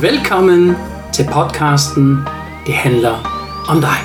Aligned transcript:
Velkommen 0.00 0.76
til 1.12 1.26
podcasten 1.32 2.18
Det 2.66 2.74
handler 2.74 3.14
om 3.68 3.80
dig. 3.80 3.98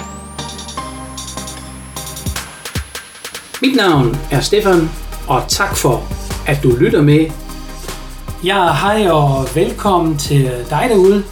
Mit 3.62 3.75
navn 3.75 4.17
er 4.31 4.39
Stefan, 4.39 4.89
og 5.28 5.44
tak 5.47 5.75
for, 5.75 6.04
at 6.47 6.63
du 6.63 6.75
lytter 6.79 7.02
med. 7.02 7.25
Ja, 8.43 8.73
hej 8.73 9.10
og 9.11 9.47
velkommen 9.55 10.18
til 10.18 10.65
dig 10.70 10.86
derude. 10.89 11.23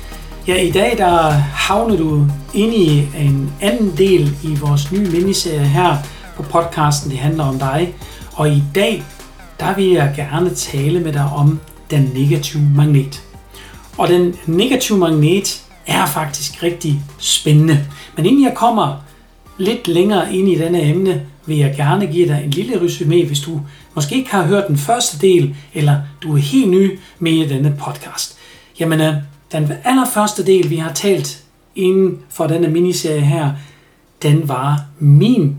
Ja, 0.47 0.61
i 0.61 0.71
dag 0.71 0.97
der 0.97 1.29
havner 1.32 1.97
du 1.97 2.25
ind 2.54 2.74
i 2.74 3.00
en 3.18 3.54
anden 3.61 3.97
del 3.97 4.36
i 4.43 4.55
vores 4.55 4.92
nye 4.92 5.11
miniserie 5.11 5.68
her 5.68 5.97
på 6.36 6.43
podcasten 6.43 7.11
Det 7.11 7.19
handler 7.19 7.43
om 7.43 7.60
dig. 7.60 7.96
Og 8.33 8.50
i 8.50 8.64
dag, 8.75 9.04
der 9.60 9.75
vil 9.75 9.86
jeg 9.86 10.14
gerne 10.15 10.50
tale 10.50 11.00
med 11.00 11.14
dig 11.14 11.29
om 11.36 11.60
den 11.92 12.11
negative 12.14 12.64
magnet. 12.75 13.26
Og 13.97 14.07
den 14.07 14.36
negative 14.46 14.97
magnet 14.97 15.64
er 15.86 16.06
faktisk 16.06 16.64
rigtig 16.64 17.01
spændende. 17.19 17.86
Men 18.15 18.25
inden 18.25 18.43
jeg 18.43 18.54
kommer 18.56 19.04
lidt 19.57 19.87
længere 19.87 20.33
ind 20.36 20.50
i 20.50 20.56
denne 20.56 20.83
emne, 20.83 21.25
vil 21.46 21.57
jeg 21.57 21.73
gerne 21.75 22.07
give 22.07 22.28
dig 22.28 22.42
en 22.43 22.50
lille 22.50 22.82
resume, 22.82 23.25
hvis 23.25 23.39
du 23.39 23.61
måske 23.96 24.15
ikke 24.15 24.32
har 24.32 24.43
hørt 24.43 24.68
den 24.68 24.78
første 24.78 25.28
del, 25.28 25.56
eller 25.73 26.01
du 26.23 26.33
er 26.33 26.37
helt 26.37 26.70
ny 26.70 27.00
med 27.20 27.32
i 27.32 27.47
denne 27.47 27.75
podcast. 27.79 28.37
Jamen, 28.79 29.01
øh, 29.01 29.14
den 29.51 29.71
allerførste 29.83 30.45
del, 30.45 30.70
vi 30.70 30.75
har 30.75 30.93
talt 30.93 31.43
inden 31.75 32.20
for 32.30 32.48
denne 32.48 32.67
miniserie 32.67 33.22
her, 33.22 33.52
den 34.22 34.48
var 34.48 34.81
min 35.00 35.56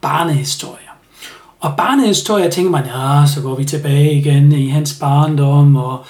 barnehistorie. 0.00 0.88
Og 1.60 1.74
barnehistorie, 1.76 2.50
tænker 2.50 2.70
man, 2.70 2.84
ja, 2.84 3.26
så 3.26 3.40
går 3.42 3.54
vi 3.54 3.64
tilbage 3.64 4.12
igen 4.12 4.52
i 4.52 4.68
hans 4.68 4.98
barndom, 5.00 5.76
og 5.76 6.04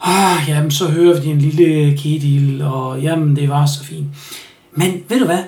ah, 0.00 0.48
jamen, 0.48 0.70
så 0.70 0.88
hører 0.88 1.20
vi 1.20 1.28
en 1.28 1.38
lille 1.38 1.96
Kedil, 1.96 2.62
og 2.62 3.00
jamen, 3.00 3.36
det 3.36 3.48
var 3.48 3.66
så 3.66 3.84
fint. 3.84 4.06
Men 4.72 5.02
ved 5.08 5.18
du 5.18 5.24
hvad? 5.24 5.42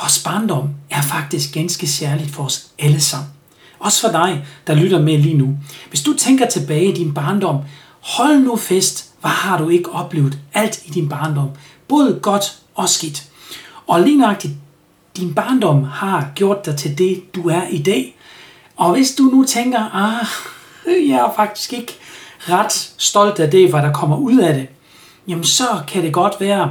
Vores 0.00 0.22
barndom 0.22 0.68
er 0.90 1.02
faktisk 1.02 1.54
ganske 1.54 1.86
særligt 1.86 2.30
for 2.30 2.44
os 2.44 2.66
alle 2.78 3.00
sammen. 3.00 3.30
Også 3.78 4.00
for 4.00 4.18
dig, 4.18 4.46
der 4.66 4.74
lytter 4.74 5.02
med 5.02 5.18
lige 5.18 5.36
nu. 5.36 5.56
Hvis 5.88 6.02
du 6.02 6.14
tænker 6.14 6.46
tilbage 6.46 6.92
i 6.92 6.94
din 6.94 7.14
barndom, 7.14 7.56
hold 8.00 8.38
nu 8.38 8.56
fest, 8.56 9.10
hvad 9.20 9.30
har 9.30 9.58
du 9.58 9.68
ikke 9.68 9.90
oplevet 9.90 10.38
alt 10.54 10.82
i 10.86 10.90
din 10.90 11.08
barndom? 11.08 11.48
Både 11.88 12.18
godt 12.22 12.58
og 12.74 12.88
skidt. 12.88 13.24
Og 13.86 14.00
lige 14.00 14.18
nøjagtigt, 14.18 14.54
din 15.16 15.34
barndom 15.34 15.84
har 15.84 16.30
gjort 16.34 16.66
dig 16.66 16.76
til 16.76 16.98
det, 16.98 17.34
du 17.34 17.48
er 17.48 17.62
i 17.70 17.78
dag. 17.78 18.16
Og 18.76 18.92
hvis 18.92 19.14
du 19.14 19.22
nu 19.22 19.44
tænker, 19.44 19.94
ah, 19.94 20.26
jeg 21.08 21.16
er 21.16 21.32
faktisk 21.36 21.72
ikke 21.72 21.98
ret 22.48 22.90
stolt 22.98 23.38
af 23.38 23.50
det, 23.50 23.70
hvad 23.70 23.82
der 23.82 23.92
kommer 23.92 24.16
ud 24.16 24.38
af 24.38 24.54
det, 24.54 24.66
jamen 25.28 25.44
så 25.44 25.64
kan 25.88 26.02
det 26.02 26.12
godt 26.12 26.34
være, 26.40 26.70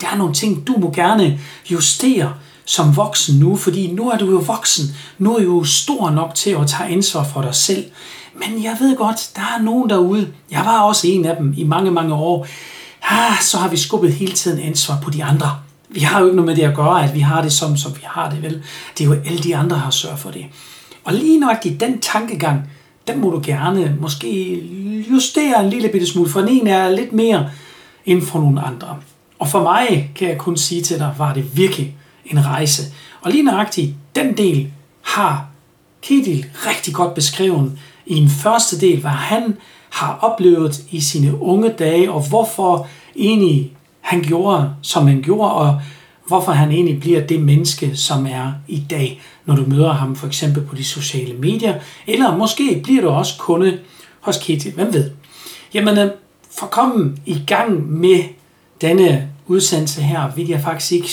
der 0.00 0.06
er 0.12 0.16
nogle 0.16 0.34
ting, 0.34 0.66
du 0.66 0.76
må 0.78 0.90
gerne 0.90 1.40
justere 1.70 2.34
som 2.64 2.96
voksen 2.96 3.38
nu, 3.38 3.56
fordi 3.56 3.92
nu 3.92 4.10
er 4.10 4.18
du 4.18 4.30
jo 4.30 4.36
voksen. 4.36 4.84
Nu 5.18 5.36
er 5.36 5.38
du 5.38 5.44
jo 5.44 5.64
stor 5.64 6.10
nok 6.10 6.34
til 6.34 6.50
at 6.50 6.66
tage 6.66 6.90
ansvar 6.90 7.24
for 7.24 7.42
dig 7.42 7.54
selv. 7.54 7.84
Men 8.34 8.64
jeg 8.64 8.76
ved 8.80 8.96
godt, 8.96 9.30
der 9.36 9.42
er 9.42 9.62
nogen 9.62 9.90
derude, 9.90 10.32
jeg 10.50 10.60
var 10.64 10.80
også 10.80 11.06
en 11.06 11.24
af 11.24 11.36
dem 11.36 11.54
i 11.56 11.64
mange, 11.64 11.90
mange 11.90 12.14
år, 12.14 12.46
ah, 13.02 13.40
så 13.40 13.58
har 13.58 13.68
vi 13.68 13.76
skubbet 13.76 14.12
hele 14.12 14.32
tiden 14.32 14.60
ansvar 14.60 14.98
på 15.02 15.10
de 15.10 15.24
andre. 15.24 15.58
Vi 15.88 16.00
har 16.00 16.20
jo 16.20 16.26
ikke 16.26 16.36
noget 16.36 16.46
med 16.46 16.56
det 16.56 16.70
at 16.70 16.76
gøre, 16.76 17.04
at 17.04 17.14
vi 17.14 17.20
har 17.20 17.42
det 17.42 17.52
som, 17.52 17.76
som 17.76 17.96
vi 17.96 18.02
har 18.04 18.30
det, 18.30 18.42
vel? 18.42 18.62
Det 18.98 19.04
er 19.04 19.08
jo 19.08 19.16
alle 19.26 19.38
de 19.38 19.56
andre, 19.56 19.76
der 19.76 19.82
har 19.82 19.90
sørget 19.90 20.18
for 20.18 20.30
det. 20.30 20.46
Og 21.04 21.14
lige 21.14 21.40
nok 21.40 21.66
i 21.66 21.74
den 21.74 22.00
tankegang, 22.00 22.70
den 23.08 23.20
må 23.20 23.30
du 23.30 23.40
gerne 23.44 23.96
måske 24.00 24.62
justere 25.10 25.64
en 25.64 25.70
lille 25.70 25.88
bitte 25.88 26.06
smule, 26.06 26.30
for 26.30 26.40
den 26.40 26.48
ene 26.48 26.70
er 26.70 26.90
lidt 26.90 27.12
mere 27.12 27.50
end 28.06 28.22
for 28.22 28.38
nogle 28.38 28.60
andre. 28.60 28.96
Og 29.38 29.48
for 29.48 29.62
mig, 29.62 30.10
kan 30.14 30.28
jeg 30.28 30.38
kun 30.38 30.56
sige 30.56 30.82
til 30.82 30.98
dig, 30.98 31.14
var 31.18 31.34
det 31.34 31.56
virkelig 31.56 31.96
en 32.26 32.46
rejse. 32.46 32.82
Og 33.20 33.30
lige 33.30 33.42
nøjagtigt 33.42 33.94
den 34.16 34.36
del 34.36 34.72
har 35.02 35.46
Kedil 36.02 36.46
rigtig 36.54 36.94
godt 36.94 37.14
beskrevet 37.14 37.78
i 38.06 38.16
en 38.16 38.28
første 38.28 38.80
del, 38.80 39.00
hvad 39.00 39.10
han 39.10 39.56
har 39.90 40.18
oplevet 40.22 40.84
i 40.90 41.00
sine 41.00 41.40
unge 41.40 41.68
dage, 41.68 42.12
og 42.12 42.28
hvorfor 42.28 42.86
egentlig 43.16 43.72
han 44.00 44.22
gjorde, 44.22 44.70
som 44.82 45.06
han 45.06 45.22
gjorde, 45.22 45.52
og 45.52 45.80
hvorfor 46.28 46.52
han 46.52 46.72
egentlig 46.72 47.00
bliver 47.00 47.26
det 47.26 47.42
menneske, 47.42 47.96
som 47.96 48.26
er 48.26 48.52
i 48.68 48.84
dag, 48.90 49.20
når 49.46 49.56
du 49.56 49.64
møder 49.66 49.92
ham 49.92 50.16
for 50.16 50.26
eksempel 50.26 50.62
på 50.62 50.76
de 50.76 50.84
sociale 50.84 51.34
medier, 51.34 51.74
eller 52.06 52.36
måske 52.36 52.80
bliver 52.84 53.02
du 53.02 53.08
også 53.08 53.32
kunde 53.38 53.78
hos 54.20 54.38
Kitty, 54.42 54.68
hvem 54.68 54.92
ved. 54.92 55.10
Jamen, 55.74 55.98
øh, 55.98 56.10
for 56.58 56.66
at 56.66 56.70
komme 56.70 57.16
i 57.26 57.42
gang 57.46 57.92
med 57.92 58.18
denne 58.80 59.28
udsendelse 59.46 60.02
her, 60.02 60.30
vil 60.36 60.48
jeg 60.48 60.60
faktisk 60.60 60.92
ikke 60.92 61.10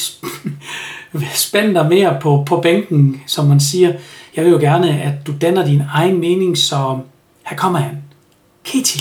spænde 1.47 1.73
dig 1.73 1.89
mere 1.89 2.17
på, 2.21 2.43
på 2.47 2.61
bænken, 2.61 3.21
som 3.27 3.45
man 3.45 3.59
siger. 3.59 3.93
Jeg 4.35 4.43
vil 4.43 4.51
jo 4.51 4.57
gerne, 4.57 5.01
at 5.01 5.27
du 5.27 5.33
danner 5.41 5.65
din 5.65 5.81
egen 5.93 6.19
mening, 6.19 6.57
så 6.57 6.99
her 7.45 7.57
kommer 7.57 7.79
han. 7.79 7.97
Kitty. 8.63 8.99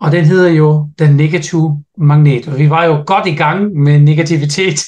Og 0.00 0.12
den 0.12 0.24
hedder 0.24 0.48
jo 0.48 0.88
Den 0.98 1.16
Negative 1.16 1.82
Magnet. 1.98 2.48
Og 2.48 2.58
vi 2.58 2.70
var 2.70 2.84
jo 2.84 3.02
godt 3.06 3.26
i 3.26 3.34
gang 3.34 3.72
med 3.72 3.98
negativitet, 3.98 4.80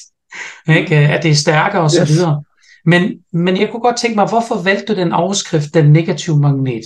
ikke? 0.69 0.95
at 0.95 1.23
det 1.23 1.31
er 1.31 1.35
stærkere 1.35 1.81
og 1.81 1.91
så 1.91 2.01
yes. 2.01 2.09
videre. 2.09 2.43
Men, 2.85 3.23
men 3.33 3.59
jeg 3.59 3.69
kunne 3.69 3.81
godt 3.81 3.97
tænke 3.97 4.15
mig, 4.15 4.29
hvorfor 4.29 4.63
valgte 4.63 4.93
du 4.93 4.99
den 4.99 5.11
overskrift, 5.11 5.73
Den 5.73 5.91
Negative 5.91 6.39
Magnet? 6.39 6.85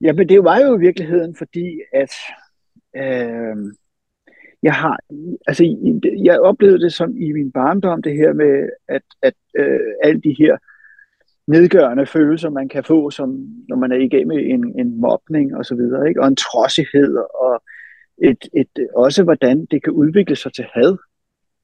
Ja, 0.00 0.12
men 0.12 0.28
det 0.28 0.44
var 0.44 0.58
jo 0.58 0.76
i 0.76 0.80
virkeligheden, 0.80 1.36
fordi 1.36 1.80
at 1.92 2.12
øh, 2.96 3.56
jeg 4.62 4.74
har, 4.74 4.98
altså 5.46 5.76
jeg 6.24 6.40
oplevede 6.40 6.80
det 6.80 6.92
som 6.92 7.16
i 7.16 7.32
min 7.32 7.52
barndom, 7.52 8.02
det 8.02 8.12
her 8.12 8.32
med, 8.32 8.68
at, 8.88 9.02
at 9.22 9.34
øh, 9.58 9.80
alle 10.02 10.20
de 10.20 10.34
her 10.38 10.56
nedgørende 11.46 12.06
følelser, 12.06 12.50
man 12.50 12.68
kan 12.68 12.84
få, 12.84 13.10
som 13.10 13.28
når 13.68 13.76
man 13.76 13.92
er 13.92 13.96
igennem 13.96 14.38
en, 14.38 14.80
en 14.80 15.00
mobning 15.00 15.56
og 15.56 15.64
så 15.64 15.74
videre, 15.74 16.08
ikke? 16.08 16.20
og 16.20 16.28
en 16.28 16.36
trodsighed, 16.36 17.16
og 17.16 17.62
et, 18.22 18.48
et, 18.54 18.88
også 18.94 19.22
hvordan 19.24 19.66
det 19.70 19.82
kan 19.84 19.92
udvikle 19.92 20.36
sig 20.36 20.52
til 20.52 20.64
had. 20.74 20.96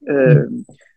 Mm. 0.01 0.13
Øh, 0.13 0.51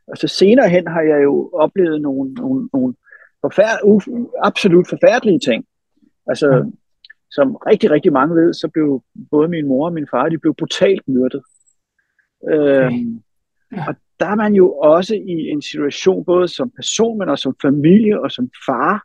og 0.06 0.16
så 0.16 0.28
senere 0.28 0.68
hen 0.68 0.86
har 0.86 1.00
jeg 1.00 1.22
jo 1.22 1.50
oplevet 1.52 2.00
nogle, 2.00 2.32
nogle, 2.34 2.68
nogle 2.72 2.94
forfærd, 3.40 3.78
uh, 3.84 4.02
absolut 4.42 4.88
forfærdelige 4.88 5.38
ting. 5.38 5.64
Altså, 6.26 6.62
mm. 6.64 6.72
som 7.30 7.54
rigtig, 7.54 7.90
rigtig 7.90 8.12
mange 8.12 8.34
ved, 8.34 8.54
så 8.54 8.68
blev 8.68 9.02
både 9.30 9.48
min 9.48 9.66
mor 9.66 9.86
og 9.86 9.92
min 9.92 10.08
far, 10.10 10.28
de 10.28 10.38
blev 10.38 10.54
brutalt 10.54 11.08
myrdet. 11.08 11.42
Øhm, 12.50 13.22
ja. 13.72 13.84
Og 13.88 13.94
der 14.20 14.26
er 14.26 14.34
man 14.34 14.54
jo 14.54 14.72
også 14.72 15.14
i 15.14 15.48
en 15.48 15.62
situation, 15.62 16.24
både 16.24 16.48
som 16.48 16.70
person, 16.70 17.18
men 17.18 17.28
også 17.28 17.42
som 17.42 17.56
familie, 17.62 18.20
og 18.20 18.30
som 18.30 18.50
far, 18.66 19.04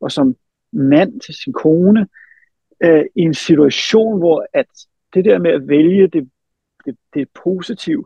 og 0.00 0.12
som 0.12 0.36
mand 0.72 1.20
til 1.20 1.34
sin 1.34 1.52
kone, 1.52 2.06
øh, 2.84 3.04
i 3.16 3.20
en 3.20 3.34
situation, 3.34 4.18
hvor 4.18 4.46
at 4.52 4.66
det 5.14 5.24
der 5.24 5.38
med 5.38 5.50
at 5.50 5.68
vælge 5.68 6.08
det, 6.08 6.30
det, 6.84 6.96
det 7.14 7.28
positive, 7.44 8.04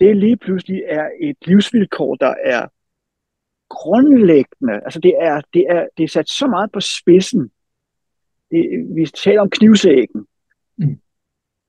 det 0.00 0.16
lige 0.16 0.36
pludselig 0.36 0.82
er 0.86 1.08
et 1.20 1.36
livsvilkår, 1.46 2.14
der 2.14 2.34
er 2.44 2.68
grundlæggende. 3.68 4.74
Altså 4.84 5.00
det 5.00 5.14
er, 5.20 5.40
det 5.54 5.66
er, 5.68 5.86
det 5.96 6.04
er 6.04 6.08
sat 6.08 6.28
så 6.28 6.46
meget 6.46 6.72
på 6.72 6.80
spidsen. 6.80 7.50
Det, 8.50 8.86
vi 8.94 9.06
taler 9.06 9.40
om 9.40 9.50
knivsæggen. 9.50 10.26
Mm. 10.76 11.00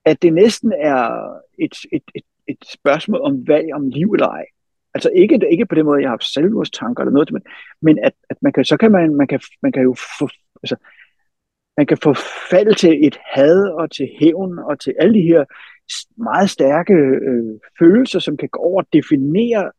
At 0.04 0.22
det 0.22 0.32
næsten 0.32 0.72
er 0.72 1.34
et, 1.58 1.74
et, 1.92 2.02
et, 2.14 2.22
et 2.46 2.58
spørgsmål 2.72 3.20
om 3.20 3.48
valg 3.48 3.74
om 3.74 3.88
liv 3.88 4.12
eller 4.12 4.28
ej. 4.28 4.44
Altså 4.94 5.10
ikke, 5.10 5.40
ikke 5.50 5.66
på 5.66 5.74
den 5.74 5.84
måde, 5.84 6.02
jeg 6.02 6.10
har 6.10 6.18
selvmordstanker 6.20 7.02
eller 7.02 7.12
noget, 7.12 7.32
men, 7.32 7.42
men 7.82 7.98
at, 7.98 8.12
at 8.30 8.36
man 8.42 8.52
kan, 8.52 8.64
så 8.64 8.76
kan 8.76 8.92
man, 8.92 9.14
man 9.14 9.26
kan, 9.26 9.40
man 9.62 9.72
kan 9.72 9.82
jo 9.82 9.94
få, 10.18 10.28
altså, 10.62 10.76
man 11.78 11.86
kan 11.86 11.98
få 12.02 12.14
fald 12.50 12.74
til 12.74 13.06
et 13.06 13.16
had 13.32 13.60
og 13.80 13.90
til 13.90 14.08
hævn 14.20 14.58
og 14.58 14.80
til 14.80 14.94
alle 15.00 15.14
de 15.14 15.22
her 15.22 15.44
meget 16.22 16.50
stærke 16.50 16.94
øh, 17.28 17.60
følelser, 17.78 18.18
som 18.18 18.36
kan 18.36 18.48
gå 18.48 18.58
over 18.58 18.82
og 18.82 18.88
definere 18.92 19.72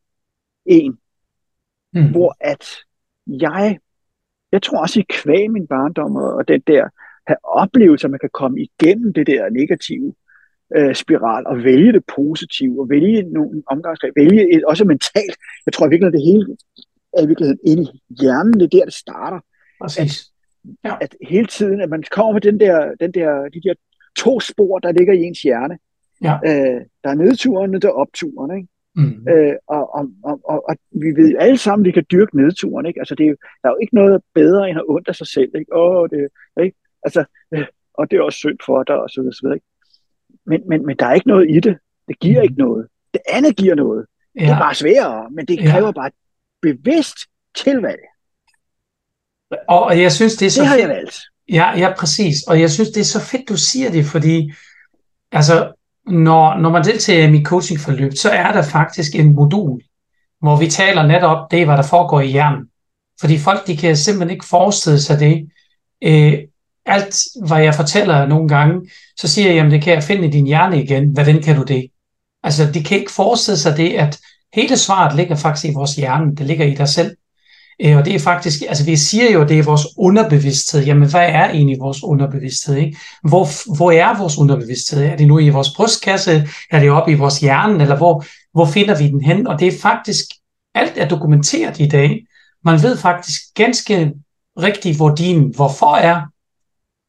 en. 0.66 0.98
Mm. 1.94 2.12
Hvor 2.12 2.36
at 2.40 2.66
jeg, 3.28 3.80
jeg 4.52 4.62
tror 4.62 4.82
også 4.82 5.00
i 5.00 5.06
kvæg 5.10 5.52
min 5.52 5.68
barndom 5.68 6.16
og, 6.16 6.34
og 6.34 6.48
den 6.48 6.62
der 6.68 6.90
have 7.28 7.38
oplevelser, 7.44 8.08
at 8.08 8.12
man 8.12 8.20
kan 8.20 8.30
komme 8.34 8.58
igennem 8.62 9.14
det 9.14 9.28
der 9.28 9.50
negative 9.50 10.14
øh, 10.76 10.96
spiral 10.96 11.48
og 11.48 11.64
vælge 11.64 11.94
det 11.94 12.04
positive 12.16 12.82
og 12.82 12.90
vælge 12.90 13.24
nogle 13.24 13.64
omgangsregler, 13.68 14.14
vælge 14.24 14.56
et, 14.56 14.66
også 14.66 14.86
mentalt. 14.86 15.36
Jeg 15.66 15.74
tror 15.74 15.88
virkelig, 15.88 16.08
at 16.08 16.14
det 16.14 16.26
hele 16.32 16.58
er 17.14 17.24
i 17.24 17.28
virkeligheden 17.28 17.60
inde 17.66 17.84
i 17.84 18.16
hjernen. 18.22 18.54
Det 18.54 18.64
er 18.64 18.68
der, 18.68 18.86
det 18.86 18.94
starter. 18.94 19.40
Præcis. 19.82 20.29
Ja. 20.86 20.96
At, 21.02 21.16
hele 21.30 21.48
tiden, 21.48 21.82
at 21.82 21.90
man 21.90 22.04
kommer 22.12 22.34
med 22.34 22.42
den 22.42 22.60
der, 22.60 22.96
den 23.00 23.12
der, 23.12 23.50
de 23.50 23.62
der 23.62 23.74
to 24.18 24.40
spor, 24.40 24.80
der 24.80 24.92
ligger 24.92 25.14
i 25.14 25.24
ens 25.24 25.42
hjerne. 25.42 25.78
Ja. 26.24 26.34
Øh, 26.34 26.82
der 27.04 27.10
er 27.10 27.16
nedturen, 27.16 27.76
og 27.76 27.82
der 27.82 27.88
er 27.88 27.94
opturen. 27.94 28.58
Ikke? 28.58 28.70
Mm. 28.96 29.28
Øh, 29.30 29.56
og, 29.68 29.96
og, 29.96 30.10
og, 30.24 30.42
og, 30.44 30.70
og 30.70 30.76
vi 30.92 31.08
ved 31.22 31.36
alle 31.40 31.58
sammen, 31.58 31.86
at 31.86 31.88
vi 31.88 31.92
kan 31.92 32.06
dyrke 32.12 32.38
nedturen. 32.38 32.86
Ikke? 32.86 33.00
Altså, 33.00 33.16
det 33.16 33.24
er 33.24 33.30
jo, 33.30 33.36
der 33.64 33.70
er 33.70 33.74
jo 33.74 33.78
ikke 33.82 33.96
noget 33.96 34.22
bedre 34.34 34.70
end 34.70 34.80
at 34.80 34.86
ondt 34.88 35.08
af 35.08 35.16
sig 35.16 35.28
selv. 35.28 35.52
Ikke? 35.56 35.76
Åh, 35.76 36.10
det, 36.10 36.30
ikke? 36.64 36.78
Altså, 37.04 37.24
øh, 37.54 37.66
og 37.94 38.12
det 38.12 38.18
er 38.18 38.22
også 38.22 38.38
synd 38.38 38.58
for 38.66 38.84
dig, 38.84 38.96
og 38.96 39.10
så 39.10 39.22
videre, 39.22 39.34
så 39.34 39.42
videre. 39.44 39.60
Men, 40.46 40.62
men, 40.70 40.86
men 40.86 40.98
der 40.98 41.06
er 41.06 41.14
ikke 41.14 41.28
noget 41.28 41.50
i 41.50 41.60
det. 41.60 41.78
Det 42.08 42.20
giver 42.20 42.40
mm. 42.40 42.44
ikke 42.44 42.56
noget. 42.56 42.88
Det 43.14 43.22
andet 43.30 43.56
giver 43.56 43.76
noget. 43.76 44.06
Ja. 44.36 44.42
Det 44.42 44.50
er 44.50 44.60
bare 44.60 44.76
sværere, 44.76 45.30
men 45.32 45.46
det 45.46 45.60
kræver 45.60 45.86
ja. 45.86 45.92
bare 45.92 46.12
bevidst 46.62 47.18
tilvalg. 47.56 48.00
Og 49.68 50.02
jeg 50.02 50.12
synes, 50.12 50.36
det 50.36 50.46
er 50.46 50.50
så 50.50 50.62
det 50.62 50.68
har 50.68 50.78
jeg 50.78 50.90
valgt. 50.90 51.20
Ja, 51.50 51.78
ja, 51.78 51.94
præcis. 51.98 52.44
Og 52.48 52.62
jeg 52.62 52.72
synes, 52.72 52.90
det 52.90 53.00
er 53.02 53.06
så 53.06 53.20
fedt, 53.20 53.50
du 53.50 53.58
siger 53.58 53.92
det, 53.92 54.06
fordi 54.06 54.52
altså, 55.32 55.72
når, 56.08 56.58
når 56.58 56.70
man 56.70 56.84
deltager 56.84 57.28
i 57.28 57.32
mit 57.32 57.48
coachingforløb, 57.48 58.14
så 58.14 58.30
er 58.30 58.52
der 58.52 58.62
faktisk 58.62 59.16
en 59.16 59.36
modul, 59.36 59.82
hvor 60.42 60.56
vi 60.56 60.68
taler 60.68 61.08
netop 61.08 61.52
det, 61.52 61.66
hvad 61.66 61.78
der 61.78 61.84
foregår 61.84 62.22
i 62.22 62.28
hjernen. 62.28 62.66
Fordi 63.20 63.38
folk, 63.38 63.68
de 63.68 63.78
kan 63.78 63.98
simpelthen 63.98 64.34
ikke 64.34 64.46
forestille 64.46 65.02
sig 65.02 65.20
det. 65.20 65.50
Øh, 66.04 66.40
alt, 66.86 67.16
hvad 67.48 67.62
jeg 67.62 67.76
fortæller 67.76 68.26
nogle 68.26 68.48
gange, 68.48 68.90
så 69.18 69.28
siger 69.28 69.48
jeg, 69.48 69.56
jamen 69.56 69.72
det 69.72 69.82
kan 69.82 69.94
jeg 69.94 70.04
finde 70.04 70.28
i 70.28 70.32
din 70.32 70.46
hjerne 70.48 70.84
igen. 70.84 71.10
Hvordan 71.10 71.42
kan 71.42 71.56
du 71.56 71.64
det? 71.64 71.88
Altså, 72.44 72.72
de 72.74 72.84
kan 72.84 73.00
ikke 73.00 73.12
forestille 73.12 73.58
sig 73.58 73.78
det, 73.78 73.94
at 73.94 74.20
hele 74.54 74.78
svaret 74.78 75.16
ligger 75.16 75.36
faktisk 75.36 75.66
i 75.66 75.74
vores 75.74 75.96
hjerne. 75.96 76.36
Det 76.36 76.46
ligger 76.46 76.66
i 76.66 76.76
dig 76.76 76.90
selv. 76.90 77.16
Øh, 77.82 77.98
og 77.98 78.06
det 78.06 78.16
er 78.16 78.20
faktisk, 78.20 78.62
altså 78.68 78.86
vi 78.86 78.96
siger 78.96 79.32
jo, 79.32 79.42
at 79.42 79.50
det 79.50 79.60
er 79.60 79.64
vores 79.64 79.88
underbevidsthed. 79.98 80.84
Jamen, 80.84 81.10
hvad 81.10 81.30
er 81.30 81.50
egentlig 81.50 81.80
vores 81.80 82.04
underbevidsthed? 82.04 82.76
Ikke? 82.76 82.98
Hvor, 83.24 83.76
hvor 83.76 83.92
er 83.92 84.18
vores 84.18 84.38
underbevidsthed? 84.38 85.04
Er 85.04 85.16
det 85.16 85.28
nu 85.28 85.40
i 85.40 85.50
vores 85.50 85.70
brystkasse? 85.76 86.48
Er 86.72 86.80
det 86.80 86.92
oppe 86.92 87.12
i 87.12 87.16
vores 87.16 87.40
hjerne? 87.40 87.82
Eller 87.84 87.98
hvor, 87.98 88.26
hvor 88.54 88.66
finder 88.66 88.98
vi 88.98 89.08
den 89.08 89.22
hen? 89.22 89.48
Og 89.48 89.60
det 89.60 89.68
er 89.68 89.80
faktisk, 89.82 90.26
alt 90.76 90.94
er 90.98 91.08
dokumenteret 91.08 91.80
i 91.80 91.88
dag. 91.88 92.26
Man 92.64 92.84
ved 92.84 92.98
faktisk 92.98 93.42
ganske 93.56 94.14
rigtigt, 94.58 94.98
hvor 94.98 95.16
din 95.16 95.56
hvorfor 95.56 95.96
er, 95.96 96.22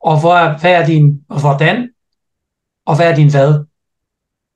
og 0.00 0.20
hvor, 0.20 0.58
hvad 0.60 0.72
er 0.72 0.86
din 0.86 1.20
hvordan, 1.40 1.88
og 2.86 2.96
hvad 2.96 3.10
er 3.10 3.14
din 3.14 3.30
hvad. 3.30 3.64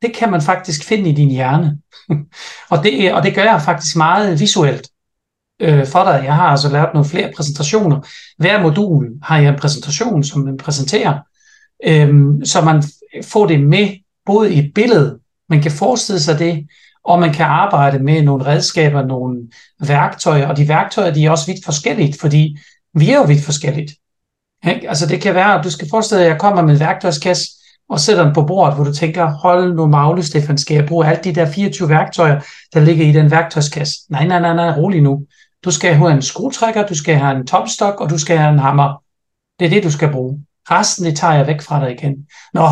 Det 0.02 0.14
kan 0.14 0.31
man 0.31 0.43
faktisk 0.43 0.84
finde 0.84 1.10
i 1.10 1.14
din 1.14 1.31
hjerne. 1.31 1.78
og, 2.72 2.84
det, 2.84 3.14
og 3.14 3.22
det 3.22 3.34
gør 3.34 3.43
jeg 3.43 3.62
faktisk 3.62 3.96
meget 3.96 4.40
visuelt 4.40 4.88
øh, 5.60 5.86
for 5.86 6.04
dig. 6.04 6.22
Jeg 6.24 6.34
har 6.34 6.46
altså 6.46 6.68
lavet 6.68 6.88
nogle 6.94 7.08
flere 7.08 7.32
præsentationer. 7.36 8.00
Hver 8.38 8.62
modul 8.62 9.06
har 9.22 9.38
jeg 9.38 9.52
en 9.52 9.58
præsentation, 9.58 10.24
som 10.24 10.40
man 10.40 10.56
præsenterer, 10.56 11.18
øh, 11.86 12.24
så 12.44 12.60
man 12.60 12.82
får 13.24 13.46
det 13.46 13.60
med 13.60 13.88
både 14.26 14.54
i 14.54 14.58
et 14.58 14.74
billede, 14.74 15.18
man 15.48 15.62
kan 15.62 15.70
forestille 15.70 16.20
sig 16.20 16.38
det, 16.38 16.66
og 17.04 17.18
man 17.18 17.32
kan 17.32 17.46
arbejde 17.46 17.98
med 17.98 18.22
nogle 18.22 18.46
redskaber, 18.46 19.06
nogle 19.06 19.38
værktøjer, 19.80 20.46
og 20.46 20.56
de 20.56 20.68
værktøjer 20.68 21.12
de 21.12 21.24
er 21.24 21.30
også 21.30 21.46
vidt 21.46 21.64
forskelligt, 21.64 22.20
fordi 22.20 22.58
vi 22.94 23.10
er 23.10 23.16
jo 23.16 23.22
vidt 23.22 23.44
forskelligt. 23.44 23.92
Ikke? 24.66 24.88
Altså 24.88 25.06
det 25.06 25.20
kan 25.20 25.34
være, 25.34 25.58
at 25.58 25.64
du 25.64 25.70
skal 25.70 25.88
forestille 25.90 26.20
dig, 26.20 26.26
at 26.26 26.32
jeg 26.32 26.40
kommer 26.40 26.62
med 26.62 26.74
en 26.74 26.80
værktøjskasse, 26.80 27.50
og 27.88 28.00
sætter 28.00 28.24
den 28.24 28.34
på 28.34 28.42
bordet, 28.42 28.74
hvor 28.74 28.84
du 28.84 28.92
tænker, 28.92 29.30
hold 29.30 29.74
nu 29.74 29.86
magle, 29.86 30.22
Stefan, 30.22 30.58
skal 30.58 30.74
jeg 30.74 30.86
bruge 30.86 31.06
alle 31.06 31.20
de 31.24 31.34
der 31.34 31.52
24 31.52 31.88
værktøjer, 31.88 32.40
der 32.74 32.80
ligger 32.80 33.06
i 33.06 33.12
den 33.12 33.30
værktøjskasse? 33.30 33.94
Nej, 34.10 34.26
nej, 34.26 34.40
nej, 34.40 34.54
nej, 34.54 34.76
rolig 34.76 35.02
nu. 35.02 35.26
Du 35.64 35.70
skal 35.70 35.94
have 35.94 36.12
en 36.12 36.22
skruetrækker, 36.22 36.87
du 36.87 36.94
skal 36.94 37.16
have 37.16 37.37
en 37.37 37.46
topstok, 37.46 38.00
og 38.00 38.11
du 38.11 38.19
skal 38.19 38.38
have 38.38 38.52
en 38.52 38.58
hammer. 38.58 39.02
Det 39.58 39.66
er 39.66 39.70
det, 39.70 39.82
du 39.82 39.90
skal 39.90 40.12
bruge. 40.12 40.44
Resten, 40.70 41.05
det 41.05 41.16
tager 41.16 41.34
jeg 41.34 41.46
væk 41.46 41.62
fra 41.62 41.81
dig 41.81 41.93
igen. 41.93 42.26
Nå, 42.55 42.69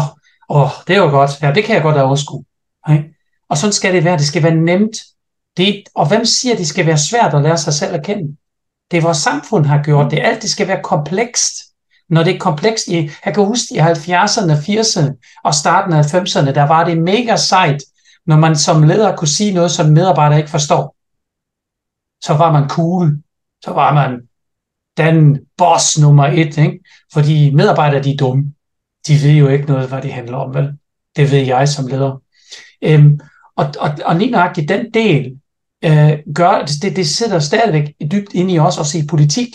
åh, 0.48 0.68
det 0.86 0.96
er 0.96 1.00
jo 1.00 1.10
godt. 1.10 1.42
Ja, 1.42 1.52
det 1.52 1.64
kan 1.64 1.74
jeg 1.74 1.82
godt 1.82 1.96
overskue. 1.96 2.44
Okay? 2.84 3.04
Og 3.48 3.58
sådan 3.58 3.72
skal 3.72 3.94
det 3.94 4.04
være. 4.04 4.18
Det 4.18 4.26
skal 4.26 4.42
være 4.42 4.54
nemt. 4.54 4.96
Det, 5.56 5.82
og 5.94 6.08
hvem 6.08 6.24
siger, 6.24 6.52
at 6.52 6.58
det 6.58 6.66
skal 6.66 6.86
være 6.86 6.98
svært 6.98 7.34
at 7.34 7.42
lære 7.42 7.58
sig 7.58 7.74
selv 7.74 7.94
at 7.94 8.04
kende? 8.04 8.36
Det 8.90 8.96
er 8.96 9.02
vores 9.02 9.18
samfund 9.18 9.66
har 9.66 9.82
gjort 9.82 10.10
det. 10.10 10.18
Alt 10.18 10.42
det 10.42 10.50
skal 10.50 10.68
være 10.68 10.82
komplekst. 10.82 11.52
Når 12.08 12.22
det 12.22 12.34
er 12.34 12.38
komplekst, 12.38 12.88
i, 12.88 13.10
jeg 13.24 13.34
kan 13.34 13.44
huske 13.44 13.74
i 13.74 13.78
70'erne, 13.78 14.52
80'erne 14.52 15.40
og 15.44 15.54
starten 15.54 15.92
af 15.92 16.14
90'erne, 16.14 16.50
der 16.50 16.66
var 16.66 16.84
det 16.84 16.98
mega 16.98 17.36
sejt, 17.36 17.82
når 18.26 18.36
man 18.36 18.56
som 18.56 18.82
leder 18.82 19.16
kunne 19.16 19.28
sige 19.28 19.54
noget, 19.54 19.70
som 19.70 19.90
medarbejder 19.90 20.36
ikke 20.36 20.50
forstår 20.50 20.96
så 22.22 22.34
var 22.34 22.52
man 22.52 22.68
cool, 22.68 23.22
så 23.64 23.70
var 23.70 23.94
man 23.94 24.20
den 24.96 25.40
boss 25.56 25.98
nummer 25.98 26.26
et, 26.26 26.58
ikke? 26.58 26.80
fordi 27.12 27.54
medarbejdere 27.54 28.02
de 28.02 28.12
er 28.12 28.16
dumme. 28.16 28.54
De 29.06 29.12
ved 29.22 29.30
jo 29.30 29.48
ikke 29.48 29.66
noget, 29.66 29.88
hvad 29.88 30.02
det 30.02 30.12
handler 30.12 30.36
om, 30.36 30.54
vel? 30.54 30.72
Det 31.16 31.30
ved 31.30 31.38
jeg 31.38 31.68
som 31.68 31.86
leder. 31.86 32.22
Øhm, 32.82 33.20
og, 33.56 33.66
og, 33.80 33.90
og 34.04 34.16
lige 34.16 34.30
nøjagtigt 34.30 34.68
den 34.68 34.94
del, 34.94 35.40
øh, 35.84 36.18
gør, 36.34 36.64
det, 36.82 36.96
det 36.96 37.08
sidder 37.08 37.38
stadigvæk 37.38 37.94
dybt 38.12 38.34
ind 38.34 38.50
i 38.50 38.58
os, 38.58 38.78
også 38.78 38.98
i 38.98 39.06
politik. 39.08 39.48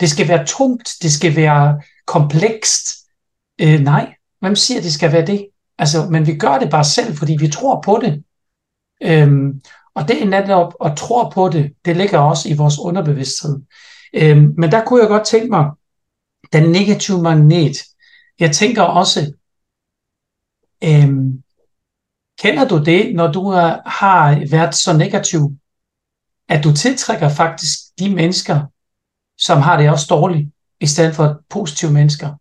Det 0.00 0.10
skal 0.10 0.28
være 0.28 0.46
tungt, 0.46 0.94
det 1.02 1.12
skal 1.12 1.36
være 1.36 1.82
komplekst. 2.06 2.96
Øh, 3.60 3.80
nej, 3.80 4.14
hvem 4.40 4.56
siger, 4.56 4.80
det 4.80 4.92
skal 4.92 5.12
være 5.12 5.26
det? 5.26 5.48
Altså, 5.78 6.08
men 6.10 6.26
vi 6.26 6.36
gør 6.36 6.58
det 6.58 6.70
bare 6.70 6.84
selv, 6.84 7.16
fordi 7.16 7.36
vi 7.40 7.48
tror 7.48 7.80
på 7.80 8.00
det. 8.04 8.24
Øhm, 9.02 9.62
og 9.96 10.08
det 10.08 10.22
er 10.22 10.26
netop 10.26 10.74
at 10.84 10.96
tro 10.96 11.28
på 11.28 11.48
det, 11.48 11.74
det 11.84 11.96
ligger 11.96 12.18
også 12.18 12.48
i 12.48 12.56
vores 12.56 12.78
underbevidsthed. 12.78 13.60
Øhm, 14.14 14.54
men 14.58 14.72
der 14.72 14.84
kunne 14.84 15.00
jeg 15.00 15.08
godt 15.08 15.26
tænke 15.26 15.50
mig, 15.50 15.70
den 16.52 16.72
negative 16.72 17.22
magnet. 17.22 17.76
Jeg 18.40 18.52
tænker 18.52 18.82
også, 18.82 19.32
øhm, 20.84 21.42
kender 22.38 22.68
du 22.68 22.84
det, 22.84 23.14
når 23.14 23.32
du 23.32 23.50
har 23.86 24.50
været 24.50 24.74
så 24.74 24.96
negativ, 24.96 25.40
at 26.48 26.64
du 26.64 26.74
tiltrækker 26.74 27.28
faktisk 27.28 27.78
de 27.98 28.14
mennesker, 28.14 28.60
som 29.38 29.60
har 29.60 29.76
det 29.76 29.90
også 29.90 30.06
dårligt, 30.10 30.50
i 30.80 30.86
stedet 30.86 31.14
for 31.14 31.40
positive 31.50 31.92
mennesker? 31.92 32.34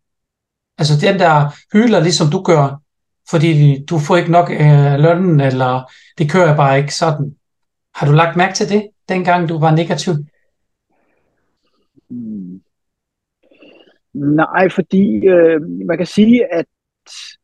Altså 0.78 0.94
den, 1.02 1.20
der 1.20 1.52
hyler, 1.74 2.00
ligesom 2.00 2.32
du 2.32 2.44
gør, 2.44 2.82
fordi 3.30 3.86
du 3.86 4.00
får 4.00 4.18
ikke 4.18 4.32
nok 4.32 4.52
øh, 4.52 5.00
lønnen, 5.00 5.40
eller 5.40 5.92
det 6.18 6.32
kører 6.32 6.56
bare 6.56 6.78
ikke 6.78 6.96
sådan. 6.96 7.36
Har 7.96 8.08
du 8.08 8.14
lagt 8.14 8.38
mærke 8.38 8.54
til 8.54 8.70
det, 8.70 8.90
dengang 9.10 9.50
du 9.50 9.60
var 9.60 9.76
negativ? 9.76 10.14
Hmm. 12.10 12.62
Nej, 14.14 14.70
fordi 14.70 15.28
øh, 15.28 15.62
man 15.62 15.98
kan 15.98 16.06
sige, 16.06 16.54
at, 16.54 16.66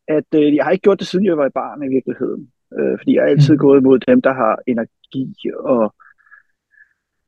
at 0.07 0.23
øh, 0.35 0.55
jeg 0.55 0.63
har 0.63 0.71
ikke 0.71 0.81
gjort 0.81 0.99
det, 0.99 1.07
siden 1.07 1.25
jeg 1.25 1.37
var 1.37 1.47
i 1.47 1.49
barn 1.53 1.83
i 1.83 1.87
virkeligheden. 1.87 2.51
Øh, 2.79 2.99
fordi 2.99 3.15
jeg 3.15 3.23
har 3.23 3.29
altid 3.29 3.53
mm. 3.53 3.59
gået 3.59 3.83
mod 3.83 3.99
dem, 3.99 4.21
der 4.21 4.33
har 4.33 4.59
energi 4.67 5.35
og 5.59 5.95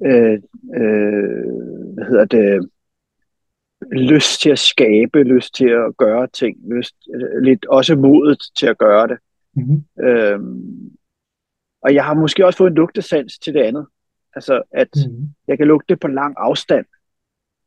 øh, 0.06 0.40
øh, 0.76 1.94
hvad 1.94 2.06
hedder 2.06 2.26
det, 2.26 2.70
lyst 3.92 4.42
til 4.42 4.50
at 4.50 4.60
skabe, 4.60 5.24
lyst 5.24 5.56
til 5.56 5.68
at 5.68 5.98
gøre 5.98 6.28
ting, 6.28 6.58
lyst, 6.76 6.96
øh, 7.16 7.44
lidt 7.44 7.66
også 7.66 7.96
modet 7.96 8.40
til 8.60 8.68
at 8.68 8.78
gøre 8.78 9.08
det. 9.08 9.18
Mm. 9.56 10.04
Øh, 10.04 10.40
og 11.84 11.94
jeg 11.94 12.06
har 12.06 12.14
måske 12.14 12.46
også 12.46 12.58
fået 12.58 12.70
en 12.70 12.76
lugtesans 12.76 13.40
til 13.40 13.54
det 13.54 13.62
andet. 13.62 13.88
Altså, 14.36 14.62
at 14.72 14.90
mm. 14.96 15.30
jeg 15.48 15.58
kan 15.58 15.68
lugte 15.68 15.96
på 15.96 16.08
lang 16.08 16.36
afstand, 16.38 16.86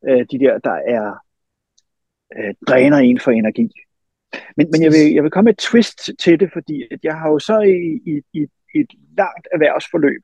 øh, 0.09 0.27
de 0.31 0.39
der, 0.39 0.59
der 0.59 0.75
er 0.87 1.15
øh, 2.37 2.55
dræner 2.69 2.97
en 2.97 3.21
for 3.21 3.31
energi. 3.31 3.71
Men, 4.57 4.69
men 4.73 4.83
jeg, 4.83 4.93
vil, 4.93 5.15
jeg 5.15 5.23
vil 5.23 5.31
komme 5.31 5.49
med 5.49 5.53
et 5.53 5.59
twist 5.59 6.11
til 6.19 6.41
det, 6.41 6.53
fordi 6.53 6.85
at 6.91 6.99
jeg 7.03 7.15
har 7.19 7.31
jo 7.31 7.39
så 7.39 7.61
i, 7.61 8.01
i, 8.11 8.23
i, 8.33 8.47
i 8.75 8.81
et 8.81 8.93
langt 9.19 9.49
erhvervsforløb 9.53 10.23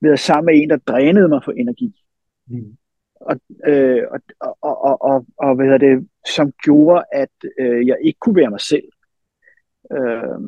været 0.00 0.20
sammen 0.20 0.46
med 0.46 0.62
en, 0.62 0.70
der 0.70 0.76
drænede 0.76 1.28
mig 1.28 1.44
for 1.44 1.52
energi. 1.52 2.02
Mm. 2.46 2.76
Og, 3.20 3.40
øh, 3.66 4.02
og, 4.10 4.20
og, 4.60 4.84
og, 4.84 5.02
og, 5.02 5.26
og 5.36 5.54
hvad 5.54 5.66
hedder 5.66 5.78
det, 5.78 6.08
som 6.26 6.52
gjorde, 6.52 7.04
at 7.12 7.30
øh, 7.58 7.86
jeg 7.86 7.96
ikke 8.02 8.18
kunne 8.18 8.36
være 8.36 8.50
mig 8.50 8.60
selv. 8.60 8.88
Øh, 9.92 10.38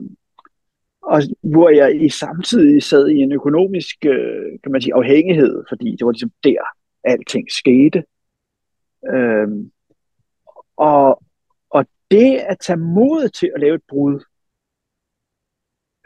og 1.12 1.22
hvor 1.40 1.68
jeg 1.70 2.04
i 2.04 2.08
samtidig 2.08 2.82
sad 2.82 3.08
i 3.08 3.16
en 3.16 3.32
økonomisk 3.32 3.96
øh, 4.06 4.60
kan 4.62 4.72
man 4.72 4.82
sige, 4.82 4.94
afhængighed, 4.94 5.64
fordi 5.68 5.90
det 5.90 6.04
var 6.06 6.12
ligesom 6.12 6.32
der, 6.44 6.62
alting 7.04 7.50
skete. 7.50 8.04
Øhm, 9.14 9.72
og, 10.76 11.22
og 11.70 11.86
det 12.10 12.36
at 12.36 12.58
tage 12.60 12.76
mod 12.76 13.28
til 13.28 13.50
at 13.54 13.60
lave 13.60 13.74
et 13.74 13.82
brud, 13.88 14.24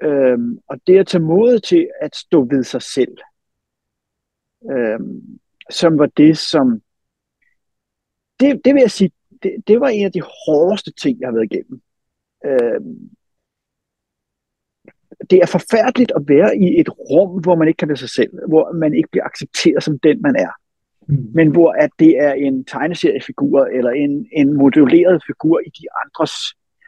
øhm, 0.03 0.59
og 0.67 0.81
det 0.87 0.99
at 0.99 1.07
tage 1.07 1.23
mod 1.23 1.61
til 1.61 1.89
at 2.01 2.17
stå 2.17 2.45
ved 2.45 2.65
sig 2.65 2.83
selv, 2.83 3.17
øhm, 4.71 5.39
som 5.71 5.99
var 5.99 6.07
det, 6.07 6.39
som 6.39 6.83
det, 8.41 8.65
det 8.65 8.75
vil 8.75 8.81
jeg 8.81 8.91
sige, 8.91 9.11
det, 9.43 9.53
det 9.67 9.81
var 9.81 9.89
en 9.89 10.07
af 10.07 10.13
de 10.13 10.21
hårdeste 10.21 10.93
ting, 10.93 11.21
jeg 11.21 11.29
har 11.29 11.33
været 11.33 11.53
igennem. 11.53 11.83
Øhm, 12.45 13.11
det 15.31 15.38
er 15.43 15.47
forfærdeligt 15.47 16.12
at 16.17 16.23
være 16.29 16.57
i 16.57 16.81
et 16.81 16.88
rum, 16.88 17.43
hvor 17.43 17.55
man 17.55 17.69
ikke 17.69 17.79
kan 17.79 17.88
være 17.88 17.97
sig 17.97 18.11
selv, 18.11 18.31
hvor 18.49 18.73
man 18.73 18.95
ikke 18.95 19.09
bliver 19.12 19.25
accepteret 19.25 19.83
som 19.83 19.99
den, 19.99 20.23
man 20.23 20.37
er. 20.37 20.52
Mm. 21.09 21.31
Men 21.35 21.49
hvor 21.49 21.73
at 21.73 21.91
det 21.99 22.19
er 22.19 22.33
en 22.33 22.64
tegneseriefigur 22.64 23.64
eller 23.64 23.91
en, 23.91 24.26
en 24.33 24.52
moduleret 24.52 25.23
figur 25.26 25.61
i 25.67 25.71
de 25.81 25.87
andres, 26.05 26.33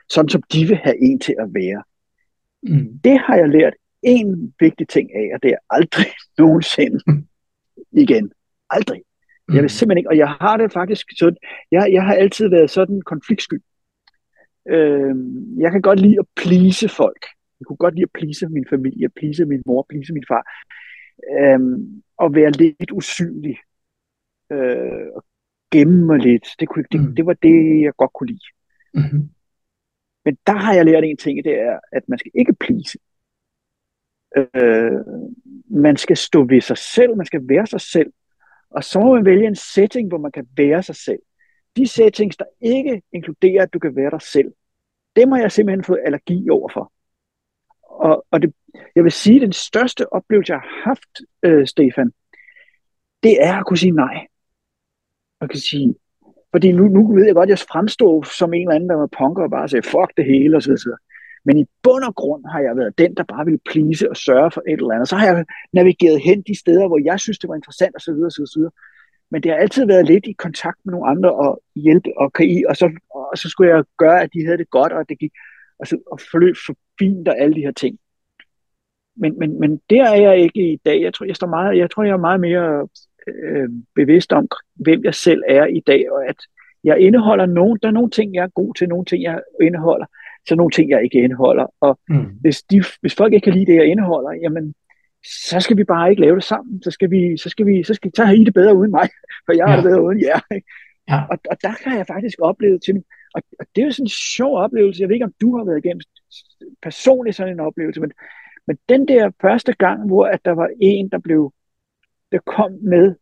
sådan 0.08 0.28
som 0.28 0.42
de 0.52 0.66
vil 0.66 0.76
have 0.76 1.02
en 1.02 1.18
til 1.18 1.34
at 1.38 1.48
være. 1.54 1.82
Mm. 2.62 2.98
Det 3.04 3.18
har 3.18 3.36
jeg 3.36 3.48
lært 3.48 3.74
en 4.02 4.54
vigtig 4.60 4.88
ting 4.88 5.10
af, 5.14 5.30
og 5.34 5.42
det 5.42 5.50
er 5.50 5.58
aldrig 5.70 6.06
nogensinde 6.38 7.00
igen. 7.92 8.32
Aldrig. 8.70 9.02
Jeg 9.48 9.54
vil 9.54 9.62
mm. 9.62 9.68
simpelthen 9.68 9.98
ikke, 9.98 10.10
og 10.10 10.16
jeg 10.16 10.28
har 10.28 10.56
det 10.56 10.72
faktisk 10.72 11.06
sådan, 11.18 11.36
jeg, 11.70 11.92
jeg 11.92 12.02
har 12.02 12.14
altid 12.14 12.48
været 12.48 12.70
sådan 12.70 13.02
konfliktsky. 13.02 13.54
Øh, 14.68 15.14
jeg 15.58 15.72
kan 15.72 15.82
godt 15.82 16.00
lide 16.00 16.18
at 16.18 16.26
please 16.36 16.88
folk. 16.88 17.26
Jeg 17.60 17.66
kunne 17.66 17.76
godt 17.76 17.94
lide 17.94 18.04
at 18.04 18.12
please 18.14 18.48
min 18.48 18.66
familie, 18.70 19.08
please 19.08 19.44
min 19.44 19.62
mor, 19.66 19.86
please 19.88 20.12
min 20.12 20.24
far. 20.28 20.44
Øh, 21.38 21.60
og 22.16 22.34
være 22.34 22.50
lidt 22.50 22.90
usynlig. 22.92 23.56
Øh, 24.52 25.06
og 25.16 25.24
gemme 25.70 26.06
mig 26.06 26.18
lidt. 26.18 26.46
Det, 26.60 26.68
kunne, 26.68 26.84
det, 26.92 27.00
mm. 27.00 27.14
det 27.14 27.26
var 27.26 27.32
det, 27.32 27.82
jeg 27.82 27.92
godt 27.96 28.12
kunne 28.12 28.26
lide. 28.26 28.48
Mm-hmm. 28.94 29.28
Men 30.24 30.38
der 30.46 30.52
har 30.52 30.74
jeg 30.74 30.84
lært 30.84 31.04
en 31.04 31.16
ting, 31.16 31.44
det 31.44 31.60
er, 31.60 31.78
at 31.92 32.08
man 32.08 32.18
skal 32.18 32.32
ikke 32.34 32.54
please. 32.54 32.98
Øh, 34.36 35.00
man 35.70 35.96
skal 35.96 36.16
stå 36.16 36.44
ved 36.44 36.60
sig 36.60 36.78
selv, 36.78 37.16
man 37.16 37.26
skal 37.26 37.40
være 37.48 37.66
sig 37.66 37.80
selv. 37.80 38.12
Og 38.70 38.84
så 38.84 39.00
må 39.00 39.14
man 39.14 39.24
vælge 39.24 39.46
en 39.46 39.56
setting, 39.56 40.08
hvor 40.08 40.18
man 40.18 40.32
kan 40.32 40.46
være 40.56 40.82
sig 40.82 40.96
selv. 40.96 41.18
De 41.76 41.86
settings, 41.86 42.36
der 42.36 42.44
ikke 42.60 43.02
inkluderer, 43.12 43.62
at 43.62 43.72
du 43.72 43.78
kan 43.78 43.96
være 43.96 44.10
dig 44.10 44.22
selv, 44.22 44.52
dem 45.16 45.32
har 45.32 45.38
jeg 45.38 45.52
simpelthen 45.52 45.84
fået 45.84 46.02
allergi 46.04 46.48
overfor. 46.50 46.92
Og, 47.94 48.26
og 48.30 48.42
det, 48.42 48.54
jeg 48.94 49.04
vil 49.04 49.12
sige, 49.12 49.36
at 49.36 49.42
den 49.42 49.52
største 49.52 50.12
oplevelse, 50.12 50.52
jeg 50.52 50.60
har 50.60 50.82
haft, 50.84 51.12
øh, 51.42 51.66
Stefan, 51.66 52.12
det 53.22 53.42
er 53.42 53.54
at 53.54 53.66
kunne 53.66 53.78
sige 53.78 53.90
nej. 53.90 54.26
Og 55.40 55.48
kan 55.48 55.58
sige, 55.58 55.94
fordi 56.50 56.72
nu, 56.72 56.88
nu 56.88 57.14
ved 57.14 57.24
jeg 57.26 57.34
godt, 57.34 57.46
at 57.46 57.56
jeg 57.56 57.66
fremstår 57.72 58.22
som 58.22 58.54
en 58.54 58.60
eller 58.60 58.74
anden, 58.74 58.88
der 58.88 58.96
var 58.96 59.08
punker 59.18 59.42
og 59.42 59.50
bare 59.50 59.68
sagde, 59.68 59.88
fuck 59.88 60.10
det 60.16 60.24
hele, 60.24 60.56
osv. 60.56 60.76
Men 61.44 61.58
i 61.58 61.64
bund 61.82 62.04
og 62.04 62.14
grund 62.14 62.44
har 62.52 62.60
jeg 62.60 62.76
været 62.76 62.98
den, 62.98 63.14
der 63.16 63.24
bare 63.24 63.44
ville 63.44 63.60
please 63.70 64.10
og 64.10 64.16
sørge 64.16 64.50
for 64.50 64.62
et 64.68 64.72
eller 64.72 64.94
andet. 64.94 65.08
Så 65.08 65.16
har 65.16 65.26
jeg 65.26 65.44
navigeret 65.72 66.20
hen 66.20 66.42
de 66.42 66.58
steder, 66.58 66.86
hvor 66.88 67.00
jeg 67.04 67.20
synes, 67.20 67.38
det 67.38 67.48
var 67.48 67.54
interessant 67.54 67.96
osv. 67.96 68.14
videre. 68.14 68.70
Men 69.30 69.42
det 69.42 69.50
har 69.50 69.58
altid 69.58 69.86
været 69.86 70.06
lidt 70.06 70.26
i 70.26 70.32
kontakt 70.32 70.78
med 70.84 70.92
nogle 70.92 71.08
andre 71.08 71.32
og 71.32 71.62
hjælpe 71.74 72.10
og 72.16 72.32
kan 72.32 72.46
i, 72.46 72.64
og 72.68 72.76
så, 72.76 72.86
og 73.14 73.38
så 73.38 73.48
skulle 73.48 73.70
jeg 73.74 73.84
gøre, 73.98 74.22
at 74.22 74.30
de 74.34 74.44
havde 74.44 74.58
det 74.58 74.70
godt, 74.70 74.92
og 74.92 75.08
det 75.08 75.18
gik 75.18 75.32
og, 75.78 75.86
så, 75.86 75.96
og 76.12 76.20
forløb 76.20 76.56
for 76.66 76.74
fint 76.98 77.28
og 77.28 77.38
alle 77.38 77.54
de 77.54 77.60
her 77.60 77.72
ting. 77.72 77.98
Men, 79.16 79.38
men, 79.38 79.60
men 79.60 79.80
der 79.90 80.04
er 80.04 80.20
jeg 80.20 80.38
ikke 80.38 80.72
i 80.72 80.76
dag. 80.84 81.02
Jeg 81.02 81.14
tror, 81.14 81.26
jeg, 81.26 81.36
står 81.36 81.46
meget, 81.46 81.78
jeg 81.78 81.90
tror, 81.90 82.02
jeg 82.02 82.12
er 82.12 82.16
meget 82.16 82.40
mere 82.40 82.88
øh, 83.28 83.68
bevidst 83.94 84.32
om, 84.32 84.48
hvem 84.74 85.04
jeg 85.04 85.14
selv 85.14 85.42
er 85.48 85.66
i 85.66 85.80
dag, 85.86 86.12
og 86.12 86.28
at 86.28 86.36
jeg 86.84 87.00
indeholder 87.00 87.46
nogen, 87.46 87.78
der 87.82 87.88
er 87.88 87.92
nogle 87.92 88.10
ting, 88.10 88.34
jeg 88.34 88.44
er 88.44 88.48
god 88.54 88.74
til, 88.74 88.88
nogle 88.88 89.04
ting, 89.04 89.22
jeg 89.22 89.40
indeholder, 89.62 90.06
så 90.48 90.54
nogle 90.54 90.70
ting, 90.70 90.90
jeg 90.90 91.04
ikke 91.04 91.22
indeholder. 91.22 91.66
Og 91.80 91.98
mm. 92.08 92.26
hvis, 92.40 92.62
de, 92.62 92.84
hvis 93.00 93.14
folk 93.14 93.32
ikke 93.32 93.44
kan 93.44 93.52
lide 93.52 93.66
det, 93.66 93.74
jeg 93.74 93.86
indeholder, 93.86 94.32
jamen, 94.42 94.74
så 95.48 95.60
skal 95.60 95.76
vi 95.76 95.84
bare 95.84 96.10
ikke 96.10 96.22
lave 96.22 96.36
det 96.36 96.44
sammen. 96.44 96.82
Så 96.82 96.90
skal 96.90 97.10
vi, 97.10 97.36
så 97.36 97.48
skal 97.48 97.66
vi, 97.66 97.82
så 97.82 97.94
skal 97.94 98.08
vi 98.08 98.12
tage 98.16 98.36
I 98.36 98.44
det 98.44 98.54
bedre 98.54 98.76
uden 98.76 98.90
mig, 98.90 99.08
for 99.46 99.52
jeg 99.52 99.58
ja. 99.58 99.66
har 99.66 99.76
det 99.76 99.84
bedre 99.84 100.02
uden 100.02 100.20
jer. 100.20 100.40
Ja. 101.08 101.20
Og, 101.30 101.38
og 101.50 101.56
der 101.62 101.74
kan 101.82 101.96
jeg 101.98 102.06
faktisk 102.06 102.38
opleve 102.42 102.78
til, 102.78 103.02
og, 103.34 103.42
og 103.60 103.66
det 103.74 103.82
er 103.82 103.86
jo 103.86 103.92
sådan 103.92 104.04
en 104.04 104.18
sjov 104.36 104.56
oplevelse. 104.56 105.00
Jeg 105.00 105.08
ved 105.08 105.16
ikke, 105.16 105.24
om 105.24 105.34
du 105.40 105.56
har 105.56 105.64
været 105.64 105.84
igennem 105.84 106.00
personligt 106.82 107.36
sådan 107.36 107.52
en 107.52 107.60
oplevelse, 107.60 108.00
men, 108.00 108.12
men 108.66 108.78
den 108.88 109.08
der 109.08 109.30
første 109.40 109.74
gang, 109.78 110.06
hvor 110.06 110.26
at 110.26 110.44
der 110.44 110.52
var 110.52 110.68
en, 110.80 111.10
der 111.10 111.18
blev, 111.18 111.52
der 112.32 112.38
kom 112.38 112.72
med, 112.82 113.14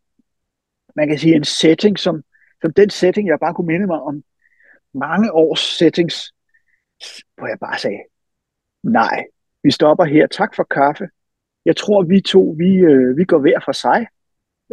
man 0.95 1.07
kan 1.07 1.19
sige 1.19 1.35
en 1.35 1.43
setting, 1.43 1.99
som, 1.99 2.23
som 2.61 2.73
den 2.73 2.89
setting, 2.89 3.27
jeg 3.27 3.39
bare 3.39 3.53
kunne 3.53 3.67
minde 3.67 3.87
mig 3.87 4.01
om 4.01 4.23
mange 4.93 5.31
års 5.31 5.59
settings, 5.77 6.33
hvor 7.37 7.47
jeg 7.47 7.59
bare 7.59 7.77
sagde, 7.77 7.99
nej, 8.83 9.23
vi 9.63 9.71
stopper 9.71 10.05
her, 10.05 10.27
tak 10.27 10.55
for 10.55 10.63
kaffe. 10.63 11.09
Jeg 11.65 11.75
tror, 11.75 12.03
vi 12.03 12.21
to, 12.21 12.55
vi, 12.57 12.75
øh, 12.77 13.17
vi 13.17 13.25
går 13.25 13.39
hver 13.39 13.59
for 13.65 13.71
sig. 13.71 14.07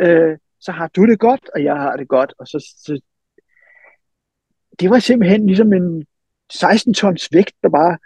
Øh, 0.01 0.39
så 0.61 0.73
har 0.73 0.89
du 0.89 1.07
det 1.07 1.19
godt, 1.19 1.51
og 1.55 1.65
jeg 1.65 1.77
har 1.77 1.97
det 1.97 2.09
godt. 2.09 2.35
Og 2.39 2.47
så, 2.47 2.59
så 2.59 3.01
det 4.81 4.91
var 4.91 4.99
simpelthen 4.99 5.47
ligesom 5.47 5.73
en 5.73 6.07
16 6.53 6.95
tons 6.95 7.29
vægt, 7.33 7.55
der 7.63 7.69
bare... 7.69 7.99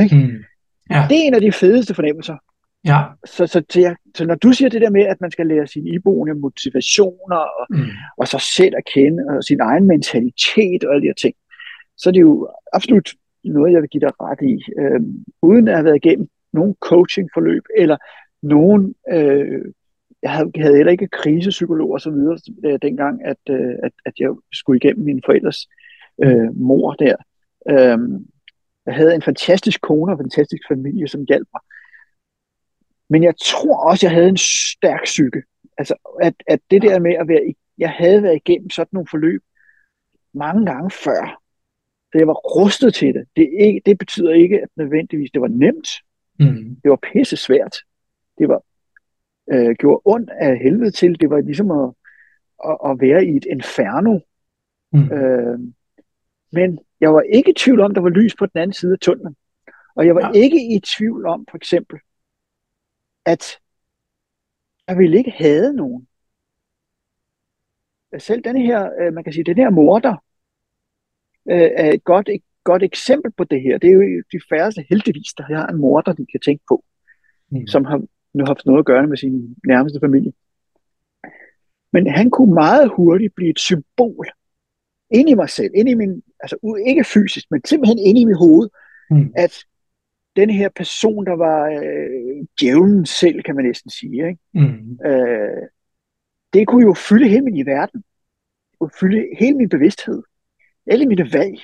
Ikke? 0.00 0.16
Mm. 0.16 0.44
Ja. 0.90 1.06
Det 1.08 1.16
er 1.16 1.26
en 1.26 1.34
af 1.34 1.40
de 1.40 1.52
fedeste 1.52 1.94
fornemmelser. 1.94 2.36
Ja. 2.84 3.00
Så, 3.24 3.46
så, 3.46 3.62
så, 3.70 3.80
ja, 3.80 3.94
så 4.16 4.26
når 4.26 4.34
du 4.34 4.52
siger 4.52 4.68
det 4.68 4.80
der 4.80 4.90
med, 4.90 5.02
at 5.02 5.20
man 5.20 5.30
skal 5.30 5.46
lære 5.46 5.66
sine 5.66 5.90
iboende 5.90 6.34
motivationer, 6.34 7.36
og, 7.36 7.66
mm. 7.70 7.84
og 8.18 8.28
sig 8.28 8.40
selv 8.40 8.74
at 8.76 8.84
kende, 8.94 9.24
og 9.28 9.44
sin 9.44 9.60
egen 9.60 9.86
mentalitet 9.86 10.84
og 10.84 10.94
alle 10.94 11.02
de 11.02 11.06
her 11.06 11.14
ting, 11.14 11.34
så 11.96 12.10
er 12.10 12.12
det 12.12 12.20
jo 12.20 12.48
absolut 12.72 13.14
noget, 13.44 13.72
jeg 13.72 13.82
vil 13.82 13.90
give 13.90 14.00
dig 14.00 14.10
ret 14.20 14.42
i. 14.42 14.64
Øhm, 14.80 15.24
uden 15.42 15.68
at 15.68 15.74
have 15.74 15.84
været 15.84 16.04
igennem 16.04 16.28
nogen 16.52 16.74
coachingforløb, 16.80 17.62
eller 17.78 17.96
nogen, 18.42 18.94
øh, 19.12 19.64
jeg 20.22 20.30
havde, 20.30 20.50
havde 20.56 20.76
heller 20.76 20.92
ikke 20.92 21.08
krisepsykolog 21.08 21.90
og 21.90 22.00
så 22.00 22.10
videre, 22.10 22.38
øh, 22.64 22.78
dengang, 22.82 23.24
at, 23.24 23.36
øh, 23.50 23.74
at, 23.82 23.92
at 24.06 24.12
jeg 24.18 24.30
skulle 24.52 24.76
igennem 24.76 25.04
min 25.04 25.22
forældres 25.26 25.68
øh, 26.22 26.56
mor 26.56 26.92
der. 26.92 27.16
Øhm, 27.70 28.26
jeg 28.86 28.94
havde 28.94 29.14
en 29.14 29.22
fantastisk 29.22 29.80
kone 29.80 30.12
og 30.12 30.18
en 30.18 30.24
fantastisk 30.24 30.62
familie, 30.68 31.08
som 31.08 31.24
hjalp 31.28 31.48
mig. 31.54 31.60
Men 33.10 33.22
jeg 33.22 33.34
tror 33.42 33.76
også, 33.90 34.06
jeg 34.06 34.14
havde 34.14 34.28
en 34.28 34.36
stærk 34.36 35.04
psyke. 35.04 35.42
Altså, 35.78 35.94
at, 36.20 36.34
at 36.46 36.60
det 36.70 36.82
der 36.82 36.98
med 36.98 37.14
at 37.14 37.28
være, 37.28 37.54
jeg 37.78 37.90
havde 37.90 38.22
været 38.22 38.36
igennem 38.36 38.70
sådan 38.70 38.88
nogle 38.92 39.06
forløb 39.10 39.42
mange 40.34 40.66
gange 40.66 40.90
før, 40.90 41.42
så 42.12 42.18
jeg 42.18 42.26
var 42.26 42.34
rustet 42.34 42.94
til 42.94 43.14
det. 43.14 43.24
Det, 43.36 43.50
ikke, 43.60 43.82
det 43.86 43.98
betyder 43.98 44.32
ikke, 44.32 44.60
at 44.60 44.68
nødvendigvis 44.76 45.30
det 45.30 45.40
var 45.40 45.48
nemt. 45.48 45.88
Mm. 46.40 46.76
Det 46.82 46.90
var 46.90 46.98
pisse 47.12 47.36
svært. 47.36 47.76
Det 48.38 48.48
var 48.48 48.62
øh, 49.52 49.74
gjorde 49.78 50.02
ondt 50.04 50.30
af 50.30 50.58
helvede 50.58 50.90
til. 50.90 51.20
Det 51.20 51.30
var 51.30 51.40
ligesom 51.40 51.70
at, 51.70 51.90
at, 52.68 52.76
at 52.90 53.00
være 53.00 53.26
i 53.26 53.36
et 53.36 53.44
inferno. 53.44 54.18
Mm. 54.92 55.12
Øh, 55.12 55.58
men 56.52 56.78
jeg 57.00 57.14
var 57.14 57.20
ikke 57.20 57.50
i 57.50 57.54
tvivl 57.54 57.80
om, 57.80 57.94
der 57.94 58.00
var 58.00 58.08
lys 58.08 58.34
på 58.34 58.46
den 58.46 58.60
anden 58.60 58.74
side 58.74 58.92
af 58.92 58.98
tunnelen. 58.98 59.36
Og 59.94 60.06
jeg 60.06 60.14
var 60.14 60.30
ja. 60.34 60.40
ikke 60.40 60.76
i 60.76 60.80
tvivl 60.80 61.26
om, 61.26 61.46
for 61.50 61.56
eksempel, 61.56 61.98
at 63.24 63.58
jeg 64.88 64.98
ville 64.98 65.18
ikke 65.18 65.30
have 65.30 65.72
nogen. 65.72 66.08
Selv 68.18 68.44
denne 68.44 68.62
her, 68.62 68.90
øh, 69.00 69.12
man 69.12 69.24
kan 69.24 69.32
sige, 69.32 69.44
den 69.44 69.56
her 69.56 69.70
morder, 69.70 70.16
øh, 71.50 71.70
er 71.76 71.92
et 71.92 72.04
godt, 72.04 72.28
et 72.28 72.42
godt 72.64 72.82
eksempel 72.82 73.32
på 73.32 73.44
det 73.44 73.62
her. 73.62 73.78
Det 73.78 73.88
er 73.88 73.94
jo 73.94 74.22
de 74.32 74.40
færreste 74.48 74.84
heldigvis, 74.88 75.34
der 75.38 75.44
har 75.44 75.66
en 75.66 75.76
morder, 75.76 76.12
de 76.12 76.26
kan 76.26 76.40
tænke 76.40 76.64
på, 76.68 76.84
mm. 77.48 77.66
som 77.66 77.84
har 77.84 78.02
nu 78.34 78.44
haft 78.44 78.66
noget 78.66 78.78
at 78.78 78.84
gøre 78.84 79.06
med 79.06 79.16
sin 79.16 79.56
nærmeste 79.66 80.00
familie. 80.00 80.32
Men 81.92 82.06
han 82.06 82.30
kunne 82.30 82.54
meget 82.54 82.90
hurtigt 82.96 83.34
blive 83.34 83.50
et 83.50 83.58
symbol 83.58 84.26
ind 85.12 85.28
i 85.28 85.34
mig 85.34 85.50
selv, 85.50 85.70
ind 85.74 85.88
i 85.88 85.94
min, 85.94 86.22
altså 86.40 86.80
ikke 86.86 87.04
fysisk, 87.04 87.46
men 87.50 87.64
simpelthen 87.64 87.98
ind 87.98 88.18
i 88.18 88.24
mit 88.24 88.36
hoved, 88.36 88.68
mm. 89.10 89.32
at 89.36 89.64
den 90.36 90.50
her 90.50 90.68
person, 90.76 91.26
der 91.26 91.32
var 91.32 91.66
øh, 91.66 92.46
djævlen 92.60 93.06
selv, 93.06 93.42
kan 93.42 93.56
man 93.56 93.64
næsten 93.64 93.90
sige, 93.90 94.28
ikke? 94.28 94.38
Mm. 94.54 94.98
Øh, 95.06 95.68
det 96.52 96.68
kunne 96.68 96.86
jo 96.86 96.94
fylde 96.94 97.28
hele 97.28 97.42
min 97.42 97.56
i 97.56 97.66
verden. 97.66 98.04
Det 98.70 98.78
kunne 98.78 98.90
fylde 99.00 99.28
hele 99.38 99.56
min 99.56 99.68
bevidsthed. 99.68 100.22
Alle 100.86 101.06
mine 101.06 101.32
valg, 101.32 101.60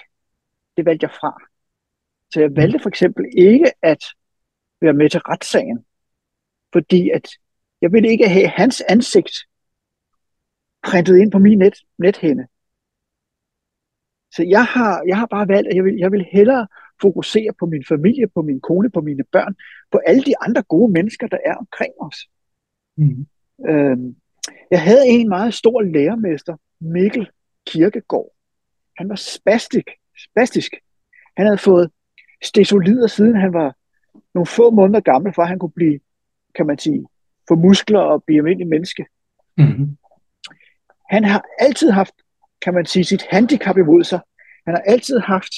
det 0.77 0.85
valgte 0.87 1.05
jeg 1.05 1.11
fra. 1.11 1.43
Så 2.31 2.41
jeg 2.41 2.57
valgte 2.57 2.79
for 2.79 2.89
eksempel 2.89 3.25
ikke 3.39 3.73
at 3.83 4.05
være 4.81 4.93
med 4.93 5.11
til 5.11 5.21
retssagen, 5.21 5.85
fordi 6.73 7.11
at 7.11 7.29
jeg 7.81 7.93
ville 7.93 8.09
ikke 8.09 8.29
have 8.29 8.49
hans 8.49 8.81
ansigt 8.89 9.35
printet 10.83 11.19
ind 11.19 11.33
på 11.33 11.39
min 11.39 11.59
net, 11.59 11.75
nethænde. 11.99 12.47
Så 14.39 14.45
jeg 14.45 14.65
har, 14.65 15.03
jeg 15.07 15.19
har 15.19 15.27
bare 15.27 15.49
valgt, 15.49 15.69
at 15.69 15.77
jeg 15.77 15.85
vil, 15.85 15.97
jeg 15.97 16.13
vil 16.13 16.27
hellere 16.33 16.67
fokusere 17.03 17.53
på 17.59 17.67
min 17.67 17.85
familie, 17.89 18.27
på 18.29 18.43
min 18.43 18.61
kone, 18.61 18.91
på 18.91 19.01
mine 19.01 19.25
børn, 19.33 19.55
på 19.93 19.99
alle 20.07 20.23
de 20.23 20.35
andre 20.41 20.63
gode 20.63 20.93
mennesker, 20.93 21.27
der 21.27 21.39
er 21.47 21.55
omkring 21.55 21.93
os. 22.01 22.17
Mm. 22.97 23.27
Øhm, 23.69 24.17
jeg 24.71 24.83
havde 24.83 25.07
en 25.07 25.29
meget 25.29 25.55
stor 25.55 25.83
lærermester, 25.83 26.57
Mikkel 26.81 27.29
Kirkegaard. 27.67 28.35
Han 28.99 29.09
var 29.09 29.15
spastik, 29.15 29.85
spastisk. 30.31 30.73
Han 31.37 31.47
havde 31.47 31.59
fået 31.59 31.91
stesolider, 32.43 33.07
siden 33.07 33.37
han 33.37 33.53
var 33.53 33.77
nogle 34.35 34.47
få 34.47 34.71
måneder 34.71 35.01
gammel, 35.01 35.35
for 35.35 35.43
at 35.43 35.49
han 35.49 35.59
kunne 35.59 35.73
blive, 35.77 36.01
kan 36.55 36.67
man 36.67 36.79
sige, 36.79 37.07
få 37.49 37.55
muskler 37.55 38.01
og 38.01 38.25
blive 38.25 38.39
almindelig 38.39 38.69
menneske. 38.69 39.07
Mm-hmm. 39.57 39.97
Han 41.11 41.25
har 41.25 41.45
altid 41.59 41.91
haft, 41.91 42.15
kan 42.63 42.75
man 42.75 42.87
sige, 42.87 43.05
sit 43.05 43.27
handicap 43.31 43.77
imod 43.77 44.05
sig. 44.05 44.21
Han 44.69 44.75
har 44.75 44.83
altid 44.93 45.19
haft 45.19 45.55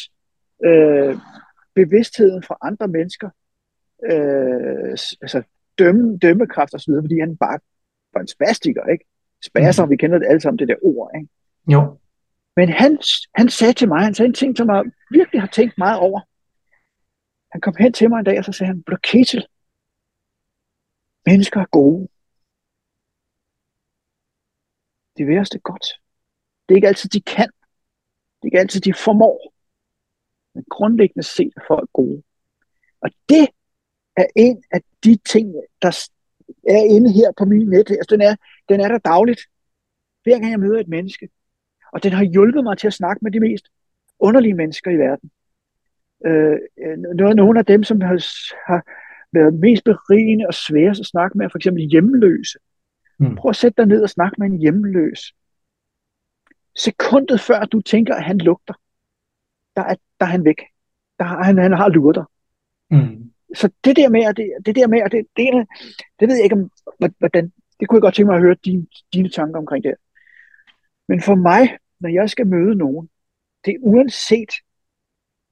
øh, 0.64 1.16
bevidstheden 1.74 2.42
fra 2.42 2.56
andre 2.62 2.88
mennesker, 2.88 3.30
øh, 4.10 4.90
altså 5.22 5.42
dømme, 5.78 6.18
dømmekraft 6.18 6.74
og 6.74 6.80
så 6.80 6.90
videre, 6.90 7.02
fordi 7.02 7.20
han 7.20 7.36
bare 7.36 7.58
var 8.14 8.20
en 8.20 8.28
spastiker, 8.28 8.86
ikke? 8.86 9.04
Spasser, 9.44 9.84
mm. 9.84 9.90
vi 9.90 9.96
kender 9.96 10.18
det 10.18 10.26
alle 10.26 10.40
sammen, 10.40 10.58
det 10.58 10.68
der 10.68 10.76
ord, 10.82 11.10
ikke? 11.14 11.28
Jo. 11.72 11.98
Men 12.56 12.68
han, 12.68 12.98
han 13.34 13.48
sagde 13.48 13.72
til 13.72 13.88
mig, 13.88 14.04
han 14.04 14.14
sagde 14.14 14.28
en 14.28 14.34
ting, 14.34 14.56
som 14.56 14.68
jeg 14.68 14.84
virkelig 15.10 15.40
har 15.40 15.48
tænkt 15.48 15.78
meget 15.78 15.98
over. 15.98 16.20
Han 17.52 17.60
kom 17.60 17.74
hen 17.78 17.92
til 17.92 18.08
mig 18.10 18.18
en 18.18 18.24
dag, 18.24 18.38
og 18.38 18.44
så 18.44 18.52
sagde 18.52 18.72
han, 18.72 18.84
Ketil, 19.02 19.46
mennesker 21.26 21.60
er 21.60 21.70
gode. 21.78 22.08
Det 25.16 25.26
værste 25.26 25.58
godt. 25.58 25.86
Det 26.68 26.74
er 26.74 26.76
ikke 26.76 26.88
altid, 26.88 27.10
de 27.10 27.20
kan. 27.20 27.50
Det 28.42 28.46
er 28.46 28.46
ikke 28.46 28.58
altid, 28.58 28.80
de 28.80 28.94
formår. 28.94 29.52
Men 30.54 30.64
grundlæggende 30.70 31.22
set 31.22 31.52
er 31.56 31.60
folk 31.68 31.90
gode. 31.92 32.22
Og 33.00 33.10
det 33.28 33.48
er 34.16 34.26
en 34.36 34.62
af 34.70 34.80
de 35.04 35.18
ting, 35.28 35.54
der 35.82 36.08
er 36.68 36.84
inde 36.94 37.12
her 37.12 37.32
på 37.38 37.44
min 37.44 37.68
net. 37.68 37.90
Altså, 37.90 38.08
den, 38.10 38.20
er, 38.20 38.36
den 38.68 38.80
er 38.80 38.88
der 38.88 38.98
dagligt. 38.98 39.40
Hver 40.22 40.38
gang 40.38 40.50
jeg 40.50 40.60
møder 40.60 40.80
et 40.80 40.88
menneske. 40.88 41.28
Og 41.92 42.02
den 42.02 42.12
har 42.12 42.24
hjulpet 42.24 42.64
mig 42.64 42.78
til 42.78 42.86
at 42.86 42.92
snakke 42.92 43.20
med 43.22 43.32
de 43.32 43.40
mest 43.40 43.68
underlige 44.18 44.54
mennesker 44.54 44.90
i 44.90 44.96
verden. 44.96 45.30
Øh, 46.26 46.58
nogle 47.36 47.58
af 47.58 47.66
dem, 47.66 47.84
som 47.84 48.00
har, 48.00 48.26
har 48.66 48.82
været 49.32 49.54
mest 49.54 49.84
berigende 49.84 50.46
og 50.46 50.54
sværest 50.54 51.00
at 51.00 51.06
snakke 51.06 51.38
med, 51.38 51.44
er 51.44 51.48
for 51.48 51.58
eksempel 51.58 51.88
hjemløse. 51.90 52.58
Mm. 53.18 53.36
Prøv 53.36 53.48
at 53.48 53.56
sætte 53.56 53.76
dig 53.76 53.86
ned 53.86 54.02
og 54.02 54.10
snakke 54.10 54.36
med 54.38 54.46
en 54.46 54.58
hjemløs. 54.58 55.32
Sekundet 56.76 57.40
før 57.40 57.64
du 57.64 57.80
tænker, 57.80 58.14
at 58.14 58.24
han 58.24 58.38
lugter, 58.38 58.74
der 59.76 59.82
er, 59.82 59.94
der 60.20 60.26
er 60.26 60.30
han 60.30 60.44
væk. 60.44 60.60
Der 61.18 61.24
har, 61.24 61.42
han, 61.42 61.58
han 61.58 61.72
har 61.72 61.88
luret 61.88 62.16
dig. 62.16 62.24
Mm. 62.90 63.32
Så 63.54 63.70
det 63.84 63.96
der 63.96 64.08
med, 64.08 64.24
at 64.24 64.36
det, 64.36 64.50
det 64.66 64.76
der 64.76 64.86
med, 64.86 65.00
at 65.00 65.12
det, 65.12 65.26
det, 65.36 65.68
det 66.20 66.28
ved 66.28 66.36
jeg 66.36 66.44
ikke, 66.44 66.56
om, 66.56 66.70
hvordan, 67.18 67.52
det 67.80 67.88
kunne 67.88 67.96
jeg 67.96 68.02
godt 68.02 68.14
tænke 68.14 68.26
mig 68.26 68.36
at 68.36 68.42
høre 68.42 68.56
dine, 68.64 68.86
dine 69.12 69.28
tanker 69.28 69.58
omkring 69.58 69.84
det. 69.84 69.94
Men 71.08 71.22
for 71.22 71.34
mig, 71.34 71.78
når 72.00 72.08
jeg 72.08 72.30
skal 72.30 72.46
møde 72.46 72.74
nogen, 72.74 73.08
det 73.64 73.70
er 73.74 73.78
uanset, 73.80 74.50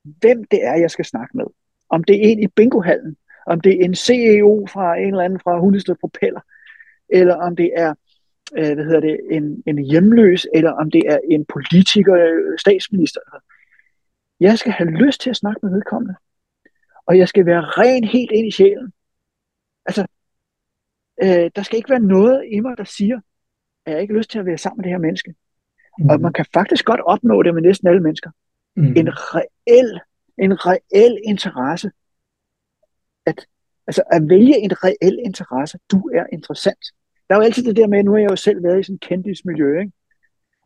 hvem 0.03 0.45
det 0.45 0.65
er, 0.65 0.75
jeg 0.75 0.91
skal 0.91 1.05
snakke 1.05 1.37
med. 1.37 1.45
Om 1.91 2.05
det 2.05 2.17
er 2.17 2.23
en 2.23 2.43
i 2.43 2.47
bingohallen, 2.47 3.17
om 3.47 3.61
det 3.61 3.73
er 3.81 3.85
en 3.85 3.95
CEO 3.95 4.67
fra 4.71 4.97
en 4.97 5.09
eller 5.09 5.25
anden 5.25 5.41
fra 5.41 5.59
Hundested 5.59 5.95
Propeller, 6.01 6.41
eller 7.09 7.35
om 7.35 7.57
det 7.57 7.71
er 7.77 7.95
øh, 8.57 8.75
hvad 8.75 8.85
hedder 8.85 9.01
det, 9.01 9.21
en, 9.31 9.63
en 9.67 9.79
hjemløs, 9.79 10.47
eller 10.55 10.71
om 10.71 10.91
det 10.91 11.03
er 11.07 11.19
en 11.31 11.45
politiker, 11.45 12.15
øh, 12.15 12.59
statsminister. 12.59 13.21
Jeg 14.41 14.59
skal 14.59 14.73
have 14.73 14.91
lyst 14.91 15.21
til 15.21 15.31
at 15.31 15.37
snakke 15.37 15.61
med 15.63 15.73
vedkommende. 15.73 16.15
Og 17.07 17.19
jeg 17.19 17.29
skal 17.29 17.47
være 17.47 17.61
ren 17.61 18.05
helt 18.05 18.31
ind 18.31 18.47
i 18.47 18.51
sjælen. 18.51 18.93
Altså, 19.87 20.07
øh, 21.23 21.51
der 21.57 21.63
skal 21.63 21.77
ikke 21.77 21.91
være 21.91 22.01
noget 22.01 22.45
i 22.53 22.61
mig, 22.61 22.79
der 22.79 22.85
siger, 22.85 23.21
at 23.87 23.93
jeg 23.93 24.01
ikke 24.01 24.15
har 24.15 24.19
lyst 24.19 24.31
til 24.31 24.39
at 24.39 24.47
være 24.47 24.59
sammen 24.59 24.79
med 24.79 24.85
det 24.85 24.93
her 24.93 24.99
menneske. 24.99 25.35
Mm. 25.99 26.09
Og 26.09 26.21
man 26.21 26.33
kan 26.33 26.47
faktisk 26.55 26.85
godt 26.85 27.01
opnå 27.01 27.43
det 27.43 27.55
med 27.55 27.63
næsten 27.63 27.89
alle 27.89 28.03
mennesker. 28.03 28.31
Mm. 28.77 28.97
En 28.97 29.09
reel, 29.09 30.01
en 30.39 30.67
reel 30.67 31.19
interesse. 31.25 31.91
At, 33.27 33.47
altså 33.87 34.03
at 34.13 34.23
vælge 34.29 34.57
en 34.59 34.85
reel 34.85 35.19
interesse. 35.25 35.79
Du 35.91 35.99
er 36.09 36.27
interessant. 36.33 36.85
Der 37.29 37.35
er 37.35 37.39
jo 37.39 37.45
altid 37.45 37.65
det 37.65 37.77
der 37.77 37.87
med, 37.87 38.05
nu 38.05 38.13
har 38.13 38.19
jeg 38.19 38.31
jo 38.31 38.37
selv 38.37 38.63
været 38.63 38.81
i 38.81 38.83
sådan 38.83 38.95
et 38.95 39.01
kendtismiljø, 39.01 39.81
ikke? 39.81 39.93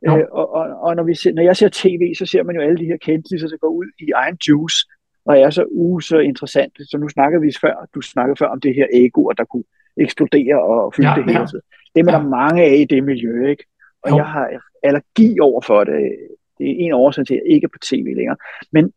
Ja. 0.07 0.19
Øh, 0.19 0.25
og, 0.31 0.55
og, 0.55 0.65
og 0.81 0.97
når, 0.97 1.03
vi 1.03 1.15
ser, 1.15 1.33
når 1.33 1.43
jeg 1.43 1.57
ser 1.57 1.69
tv, 1.73 2.15
så 2.19 2.27
ser 2.27 2.43
man 2.43 2.57
jo 2.57 2.63
alle 2.63 2.79
de 2.79 2.85
her 2.85 2.97
kendtiser, 2.97 3.49
der 3.49 3.57
går 3.57 3.69
ud 3.69 3.87
i 3.99 4.11
egen 4.11 4.39
juice, 4.49 4.87
og 5.25 5.39
er 5.39 5.51
så 5.51 5.65
uh, 5.71 6.01
så 6.01 6.19
interessant. 6.19 6.73
Så 6.91 6.99
nu 6.99 7.09
snakker 7.09 7.39
vi 7.39 7.53
før, 7.61 7.89
du 7.95 8.01
snakker 8.01 8.35
før 8.35 8.47
om 8.47 8.61
det 8.61 8.75
her 8.75 8.87
ego, 8.93 9.29
der 9.29 9.45
kunne 9.45 9.65
eksplodere 9.97 10.63
og 10.63 10.95
fylde 10.95 11.09
ja, 11.09 11.15
det 11.15 11.25
hele 11.25 11.39
ja. 11.39 11.47
Det 11.95 12.09
er 12.09 12.13
ja. 12.13 12.19
der 12.19 12.29
mange 12.29 12.63
af 12.63 12.77
i 12.77 12.85
det 12.85 13.05
miljø, 13.05 13.49
ikke? 13.51 13.65
Og 14.03 14.11
jo. 14.11 14.17
jeg 14.17 14.27
har 14.27 14.51
allergi 14.83 15.41
over 15.41 15.61
for 15.61 15.85
det. 15.85 16.17
Det 16.59 16.71
er 16.71 16.75
en 16.79 16.93
årsag 16.93 17.27
til, 17.27 17.35
at 17.35 17.41
jeg 17.45 17.55
ikke 17.55 17.65
er 17.65 17.69
på 17.69 17.79
tv 17.79 18.05
længere. 18.17 18.37
Men, 18.73 18.93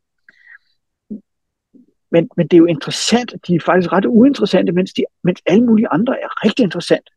men, 2.11 2.29
men 2.37 2.47
det 2.47 2.53
er 2.53 2.57
jo 2.57 2.65
interessant, 2.65 3.33
de 3.47 3.55
er 3.55 3.59
faktisk 3.59 3.91
ret 3.93 4.05
uinteressante, 4.05 4.71
mens, 4.71 4.93
de, 4.93 5.03
mens 5.23 5.41
alle 5.45 5.65
mulige 5.65 5.87
andre 5.87 6.21
er 6.21 6.45
rigtig 6.45 6.63
interessant. 6.63 7.09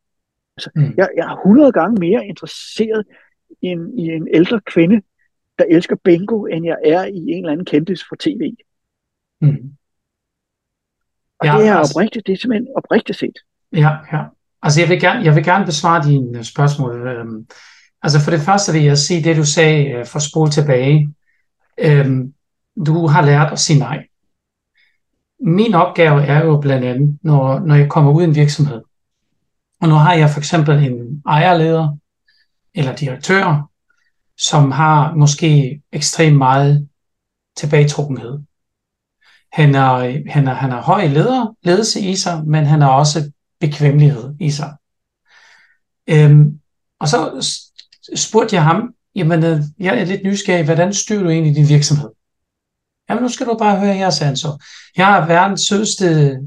Altså, 0.58 0.70
mm. 0.74 0.94
jeg, 0.96 1.08
jeg 1.16 1.26
er 1.32 1.36
100 1.36 1.72
gange 1.72 2.00
mere 2.00 2.26
interesseret 2.26 3.04
i 3.62 3.66
en, 3.66 3.98
i 3.98 4.06
en 4.08 4.28
ældre 4.34 4.60
kvinde, 4.60 5.02
der 5.58 5.64
elsker 5.70 5.96
bingo, 6.04 6.44
end 6.44 6.64
jeg 6.64 6.76
er 6.84 7.04
i 7.04 7.16
en 7.16 7.38
eller 7.38 7.52
anden 7.52 7.66
kendtis 7.66 8.04
for 8.08 8.16
tv. 8.18 8.54
Mm. 9.40 9.72
Og 11.38 11.46
ja, 11.46 11.58
det 11.58 11.66
er 11.66 11.74
altså, 11.74 11.94
oprigtigt, 11.94 12.26
det 12.26 12.32
er 12.32 12.36
simpelthen 12.36 12.68
oprigtigt 12.76 13.18
set. 13.18 13.38
Ja, 13.72 13.90
ja. 14.12 14.24
Altså 14.62 14.80
jeg 14.80 14.88
vil 14.88 15.00
gerne, 15.00 15.24
jeg 15.24 15.34
vil 15.34 15.44
gerne 15.44 15.66
besvare 15.66 16.08
dine 16.08 16.44
spørgsmål. 16.44 17.08
Øhm, 17.08 17.46
altså 18.02 18.20
for 18.20 18.30
det 18.30 18.40
første 18.40 18.72
vil 18.72 18.82
jeg 18.82 18.98
sige 18.98 19.24
det, 19.24 19.36
du 19.36 19.44
sagde 19.44 19.90
øh, 19.90 20.06
for 20.06 20.18
spol 20.18 20.50
tilbage. 20.50 21.14
Øhm, 21.78 22.34
du 22.86 23.06
har 23.06 23.26
lært 23.26 23.52
at 23.52 23.58
sige 23.58 23.78
nej. 23.78 24.06
Min 25.40 25.74
opgave 25.74 26.22
er 26.22 26.44
jo 26.44 26.60
blandt 26.60 26.84
andet, 26.84 27.18
når, 27.22 27.58
når 27.58 27.74
jeg 27.74 27.88
kommer 27.88 28.12
ud 28.12 28.22
i 28.22 28.24
en 28.24 28.34
virksomhed, 28.34 28.82
og 29.80 29.88
nu 29.88 29.94
har 29.94 30.14
jeg 30.14 30.30
for 30.30 30.38
eksempel 30.38 30.84
en 30.84 31.22
ejerleder 31.26 31.96
eller 32.74 32.96
direktør, 32.96 33.70
som 34.38 34.70
har 34.70 35.14
måske 35.14 35.80
ekstremt 35.92 36.36
meget 36.36 36.88
tilbagetrukkenhed. 37.56 38.38
Han 39.52 39.74
er, 39.74 40.22
han 40.30 40.48
er, 40.48 40.54
han 40.54 40.70
er 40.70 40.82
høj 40.82 41.06
leder, 41.06 41.56
ledelse 41.62 42.00
i 42.00 42.16
sig, 42.16 42.46
men 42.46 42.64
han 42.64 42.80
har 42.80 42.90
også 42.90 43.32
bekvemmelighed 43.60 44.34
i 44.40 44.50
sig. 44.50 44.74
Øhm, 46.10 46.60
og 47.00 47.08
så 47.08 47.46
spurgte 48.16 48.56
jeg 48.56 48.64
ham, 48.64 48.94
jamen 49.14 49.44
øh, 49.44 49.60
jeg 49.78 49.98
er 49.98 50.04
lidt 50.04 50.24
nysgerrig, 50.24 50.64
hvordan 50.64 50.94
styrer 50.94 51.22
du 51.22 51.28
egentlig 51.28 51.56
din 51.56 51.68
virksomhed? 51.68 52.08
Jamen 53.10 53.22
nu 53.22 53.28
skal 53.28 53.46
du 53.46 53.56
bare 53.58 53.80
høre 53.80 53.94
her, 53.94 54.10
sagde 54.10 54.28
han 54.28 54.36
så. 54.36 54.64
Jeg 54.96 55.18
er 55.18 55.26
verdens 55.26 55.60
sødeste 55.60 56.38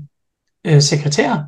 øh, 0.63 0.81
sekretær, 0.81 1.43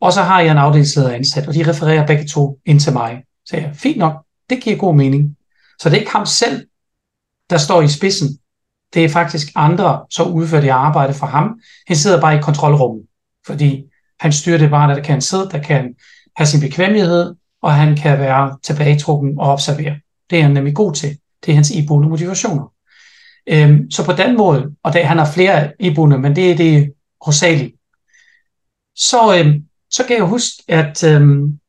og 0.00 0.12
så 0.12 0.22
har 0.22 0.40
jeg 0.40 0.50
en 0.50 0.58
afdelingsleder 0.58 1.10
ansat, 1.10 1.48
og 1.48 1.54
de 1.54 1.70
refererer 1.70 2.06
begge 2.06 2.26
to 2.26 2.58
ind 2.66 2.80
til 2.80 2.92
mig. 2.92 3.22
Så 3.46 3.56
jeg, 3.56 3.70
fint 3.74 3.98
nok, 3.98 4.24
det 4.50 4.62
giver 4.62 4.76
god 4.76 4.94
mening. 4.94 5.36
Så 5.78 5.88
det 5.88 5.96
er 5.96 6.00
ikke 6.00 6.12
ham 6.12 6.26
selv, 6.26 6.66
der 7.50 7.58
står 7.58 7.82
i 7.82 7.88
spidsen. 7.88 8.38
Det 8.94 9.04
er 9.04 9.08
faktisk 9.08 9.52
andre, 9.54 10.04
som 10.10 10.32
udfører 10.32 10.60
det 10.60 10.68
arbejde 10.68 11.14
for 11.14 11.26
ham. 11.26 11.60
Han 11.86 11.96
sidder 11.96 12.20
bare 12.20 12.38
i 12.38 12.40
kontrolrummet, 12.40 13.06
fordi 13.46 13.84
han 14.20 14.32
styrer 14.32 14.58
det 14.58 14.70
bare, 14.70 14.94
der 14.94 15.02
kan 15.02 15.20
sidde, 15.22 15.50
der 15.50 15.58
kan 15.58 15.94
have 16.36 16.46
sin 16.46 16.60
bekvemmelighed, 16.60 17.34
og 17.62 17.74
han 17.74 17.96
kan 17.96 18.18
være 18.18 18.58
tilbagetrukken 18.62 19.38
og 19.38 19.52
observere. 19.52 20.00
Det 20.30 20.38
er 20.38 20.42
han 20.42 20.52
nemlig 20.52 20.74
god 20.74 20.94
til. 20.94 21.18
Det 21.44 21.50
er 21.50 21.54
hans 21.54 21.70
iboende 21.70 22.08
motivationer. 22.08 22.72
Øhm, 23.48 23.90
så 23.90 24.04
på 24.04 24.12
den 24.12 24.36
måde, 24.36 24.74
og 24.82 24.92
det, 24.92 25.04
han 25.04 25.18
har 25.18 25.32
flere 25.32 25.72
iboende, 25.80 26.18
men 26.18 26.36
det 26.36 26.50
er 26.50 26.56
det 26.56 26.92
hovedsageligt. 27.24 27.74
Så, 28.96 29.38
øhm, 29.38 29.65
så 29.90 30.04
kan 30.06 30.16
jeg 30.16 30.24
huske, 30.24 30.62
at, 30.68 31.04
øhm, 31.04 31.60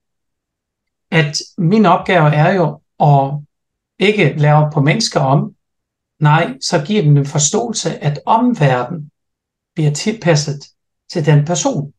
at 1.12 1.38
min 1.58 1.86
opgave 1.86 2.34
er 2.34 2.54
jo 2.54 2.82
at 3.00 3.44
ikke 4.00 4.34
lave 4.38 4.72
på 4.74 4.82
mennesker 4.82 5.20
om, 5.20 5.56
nej, 6.20 6.58
så 6.62 6.84
giver 6.86 7.02
dem 7.02 7.18
en 7.18 7.26
forståelse, 7.26 8.04
at 8.04 8.20
omverdenen 8.26 9.12
bliver 9.76 9.92
tilpasset 9.92 10.60
til 11.12 11.26
den 11.26 11.46
person. 11.46 11.94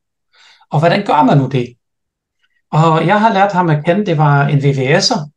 Og 0.70 0.78
hvordan 0.78 1.06
gør 1.06 1.22
man 1.22 1.38
nu 1.38 1.48
det? 1.48 1.74
Og 2.70 3.06
jeg 3.06 3.20
har 3.20 3.32
lært 3.32 3.52
ham 3.52 3.70
at 3.70 3.84
kende, 3.84 4.06
det 4.06 4.18
var 4.18 4.46
en 4.46 4.58
VVS'er. 4.58 5.30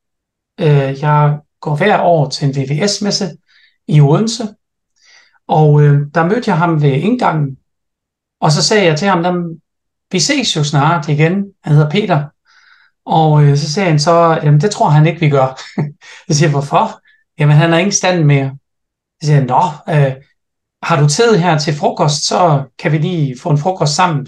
Øh, 0.59 1.01
jeg 1.01 1.39
går 1.59 1.75
hver 1.75 2.01
år 2.01 2.29
til 2.29 2.47
en 2.47 2.55
VVS-messe 2.55 3.37
i 3.87 4.01
Odense, 4.01 4.43
og 5.47 5.81
øh, 5.81 6.01
der 6.13 6.27
mødte 6.27 6.49
jeg 6.49 6.57
ham 6.57 6.81
ved 6.81 6.91
indgangen, 6.91 7.57
og 8.39 8.51
så 8.51 8.63
sagde 8.63 8.85
jeg 8.85 8.97
til 8.97 9.07
ham, 9.07 9.45
vi 10.11 10.19
ses 10.19 10.55
jo 10.55 10.63
snart 10.63 11.07
igen. 11.09 11.45
Han 11.63 11.73
hedder 11.73 11.89
Peter. 11.89 12.25
Og 13.05 13.43
øh, 13.43 13.57
så 13.57 13.73
siger 13.73 13.85
han 13.85 13.99
så, 13.99 14.39
jamen 14.43 14.61
det 14.61 14.71
tror 14.71 14.89
han 14.89 15.05
ikke, 15.05 15.19
vi 15.19 15.29
gør. 15.29 15.61
jeg 16.27 16.35
siger, 16.35 16.49
hvorfor? 16.49 17.01
Jamen 17.39 17.55
han 17.55 17.69
har 17.71 17.77
ingen 17.77 17.91
stand 17.91 18.23
mere. 18.23 18.51
Så 19.21 19.27
siger 19.27 19.37
han, 19.37 19.47
nå, 19.47 19.61
øh, 19.89 20.13
har 20.83 21.01
du 21.01 21.07
tid 21.07 21.37
her 21.37 21.57
til 21.57 21.73
frokost, 21.73 22.27
så 22.27 22.63
kan 22.79 22.91
vi 22.91 22.97
lige 22.97 23.39
få 23.39 23.49
en 23.49 23.57
frokost 23.57 23.95
sammen. 23.95 24.27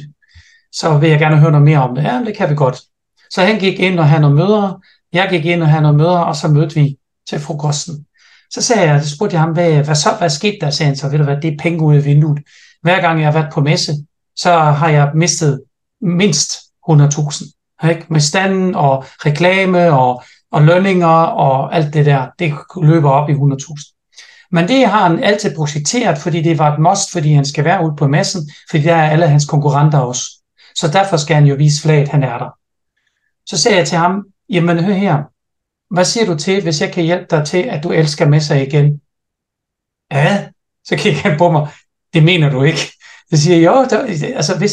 Så 0.71 0.97
vil 0.97 1.09
jeg 1.09 1.19
gerne 1.19 1.37
høre 1.37 1.51
noget 1.51 1.65
mere 1.65 1.81
om 1.81 1.95
det. 1.95 2.03
Ja, 2.03 2.21
det 2.25 2.37
kan 2.37 2.49
vi 2.49 2.55
godt. 2.55 2.81
Så 3.29 3.41
han 3.41 3.59
gik 3.59 3.79
ind 3.79 3.99
og 3.99 4.09
havde 4.09 4.21
nogle 4.21 4.35
møder, 4.35 4.81
jeg 5.13 5.27
gik 5.29 5.45
ind 5.45 5.61
og 5.61 5.69
havde 5.69 5.81
nogle 5.81 5.97
møder, 5.97 6.17
og 6.17 6.35
så 6.35 6.47
mødte 6.47 6.75
vi 6.75 6.97
til 7.29 7.39
frokosten. 7.39 8.05
Så 8.51 8.61
sagde 8.61 8.91
jeg, 8.91 9.03
så 9.03 9.15
spurgte 9.15 9.33
jeg 9.33 9.41
ham, 9.41 9.53
hvad, 9.53 9.83
hvad 9.83 9.95
så, 9.95 10.09
hvad 10.19 10.29
skete 10.29 10.57
der? 10.61 10.69
Sagde 10.69 10.87
han 10.87 10.95
så, 10.95 11.09
ved 11.09 11.17
du 11.17 11.23
hvad, 11.23 11.41
det 11.41 11.53
er 11.53 11.57
penge 11.59 11.83
ud 11.83 11.95
af 11.95 12.05
vinduet. 12.05 12.39
Hver 12.81 13.01
gang 13.01 13.19
jeg 13.19 13.27
har 13.27 13.39
været 13.39 13.53
på 13.53 13.61
messe, 13.61 13.93
så 14.35 14.51
har 14.53 14.89
jeg 14.89 15.11
mistet 15.15 15.63
mindst 16.03 16.51
100.000. 16.89 17.87
Ikke? 17.89 18.05
Med 18.09 18.19
standen 18.19 18.75
og 18.75 19.05
reklame 19.25 19.93
og, 19.93 20.23
og 20.51 20.61
lønninger 20.61 21.07
og 21.23 21.75
alt 21.75 21.93
det 21.93 22.05
der, 22.05 22.27
det 22.39 22.53
løber 22.81 23.09
op 23.09 23.29
i 23.29 23.33
100.000. 23.33 23.93
Men 24.51 24.67
det 24.67 24.87
har 24.87 25.07
han 25.07 25.23
altid 25.23 25.55
projekteret, 25.55 26.17
fordi 26.17 26.41
det 26.41 26.57
var 26.57 26.73
et 26.73 26.79
must, 26.79 27.11
fordi 27.11 27.33
han 27.33 27.45
skal 27.45 27.65
være 27.65 27.85
ude 27.85 27.95
på 27.95 28.07
massen, 28.07 28.51
fordi 28.69 28.83
der 28.83 28.95
er 28.95 29.09
alle 29.09 29.27
hans 29.27 29.45
konkurrenter 29.45 29.99
også. 29.99 30.23
Så 30.75 30.87
derfor 30.87 31.17
skal 31.17 31.35
han 31.35 31.45
jo 31.45 31.55
vise 31.55 31.81
flaget, 31.81 32.07
han 32.07 32.23
er 32.23 32.37
der. 32.37 32.49
Så 33.45 33.57
sagde 33.57 33.77
jeg 33.77 33.87
til 33.87 33.97
ham, 33.97 34.25
jamen 34.49 34.83
hør 34.83 34.93
her, 34.93 35.23
hvad 35.93 36.05
siger 36.05 36.25
du 36.25 36.37
til, 36.37 36.63
hvis 36.63 36.81
jeg 36.81 36.93
kan 36.93 37.03
hjælpe 37.03 37.25
dig 37.29 37.45
til, 37.45 37.57
at 37.57 37.83
du 37.83 37.91
elsker 37.91 38.27
med 38.27 38.39
sig 38.39 38.67
igen? 38.67 39.01
Ja, 40.11 40.47
så 40.83 40.95
kigger 40.95 41.21
han 41.21 41.37
på 41.37 41.51
mig, 41.51 41.67
det 42.13 42.23
mener 42.23 42.49
du 42.49 42.63
ikke. 42.63 42.91
Så 43.29 43.37
siger 43.37 43.57
jeg, 43.57 43.65
jo, 43.65 43.85
der, 43.89 44.35
altså 44.35 44.57
hvis, 44.57 44.71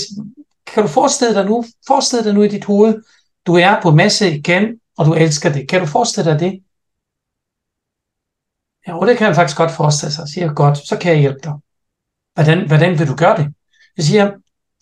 kan 0.74 0.82
du 0.82 0.88
forestille 0.88 1.34
dig 1.34 1.44
nu, 1.44 1.64
forestille 1.86 2.24
dig 2.24 2.34
nu 2.34 2.42
i 2.42 2.48
dit 2.48 2.64
hoved, 2.64 3.02
du 3.46 3.54
er 3.54 3.82
på 3.82 3.90
masse 3.90 4.36
igen, 4.36 4.80
og 4.98 5.06
du 5.06 5.14
elsker 5.14 5.52
det. 5.52 5.68
Kan 5.68 5.80
du 5.80 5.86
forestille 5.86 6.30
dig 6.30 6.40
det? 6.40 6.52
Jo, 8.88 9.06
det 9.06 9.18
kan 9.18 9.26
jeg 9.26 9.34
faktisk 9.34 9.56
godt 9.56 9.70
forestille 9.70 10.12
sig. 10.12 10.28
siger 10.28 10.54
godt, 10.54 10.78
så 10.78 10.98
kan 10.98 11.12
jeg 11.12 11.20
hjælpe 11.20 11.40
dig. 11.44 11.52
Hvordan, 12.34 12.66
hvordan 12.66 12.98
vil 12.98 13.08
du 13.08 13.16
gøre 13.16 13.36
det? 13.36 13.54
Jeg 13.96 14.04
siger, 14.04 14.32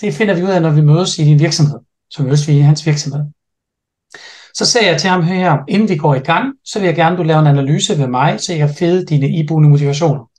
det 0.01 0.15
finder 0.15 0.35
vi 0.35 0.43
ud 0.43 0.49
af, 0.49 0.63
når 0.63 0.71
vi 0.71 0.81
mødes 0.81 1.19
i 1.19 1.25
din 1.25 1.39
virksomhed. 1.39 1.79
Så 2.11 2.23
mødes 2.23 2.49
vi 2.49 2.53
i 2.53 2.61
hans 2.61 2.87
virksomhed. 2.87 3.25
Så 4.55 4.67
sagde 4.67 4.87
jeg 4.87 5.01
til 5.01 5.11
ham 5.11 5.23
her, 5.23 5.59
inden 5.69 5.89
vi 5.89 5.97
går 5.97 6.15
i 6.15 6.19
gang, 6.19 6.55
så 6.65 6.79
vil 6.79 6.87
jeg 6.87 6.97
gerne, 6.97 7.13
at 7.13 7.19
du 7.19 7.23
laver 7.23 7.41
en 7.41 7.47
analyse 7.47 7.99
ved 7.99 8.07
mig, 8.07 8.41
så 8.41 8.53
jeg 8.53 8.69
kan 8.69 8.77
fede 8.77 9.07
dine 9.07 9.29
iboende 9.29 9.69
motivationer. 9.69 10.31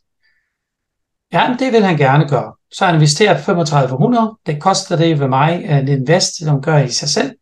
Ja, 1.34 1.56
det 1.60 1.74
vil 1.74 1.84
han 1.84 1.98
gerne 1.98 2.30
gøre. 2.30 2.59
Så 2.72 2.86
har 2.86 2.92
han 2.92 2.96
investeret 2.96 3.44
3500. 3.46 4.38
Det 4.46 4.62
koster 4.62 4.96
det 4.96 5.20
ved 5.20 5.28
mig 5.28 5.64
en 5.64 5.88
invest, 5.88 6.38
som 6.38 6.62
gør 6.62 6.78
i 6.78 6.90
sig 6.90 7.10
selv, 7.10 7.36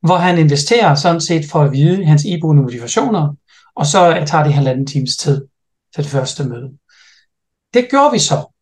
hvor 0.00 0.16
han 0.16 0.38
investerer 0.38 0.94
sådan 0.94 1.20
set 1.20 1.44
for 1.50 1.62
at 1.62 1.72
vide 1.72 2.06
hans 2.06 2.24
iboende 2.24 2.62
motivationer, 2.62 3.34
og 3.76 3.86
så 3.86 4.24
tager 4.26 4.44
det 4.44 4.54
halvanden 4.54 4.86
times 4.86 5.16
tid 5.16 5.46
til 5.94 6.04
det 6.04 6.10
første 6.10 6.44
møde. 6.44 6.70
Det 7.74 7.90
gjorde 7.90 8.12
vi 8.12 8.18
så. 8.18 8.54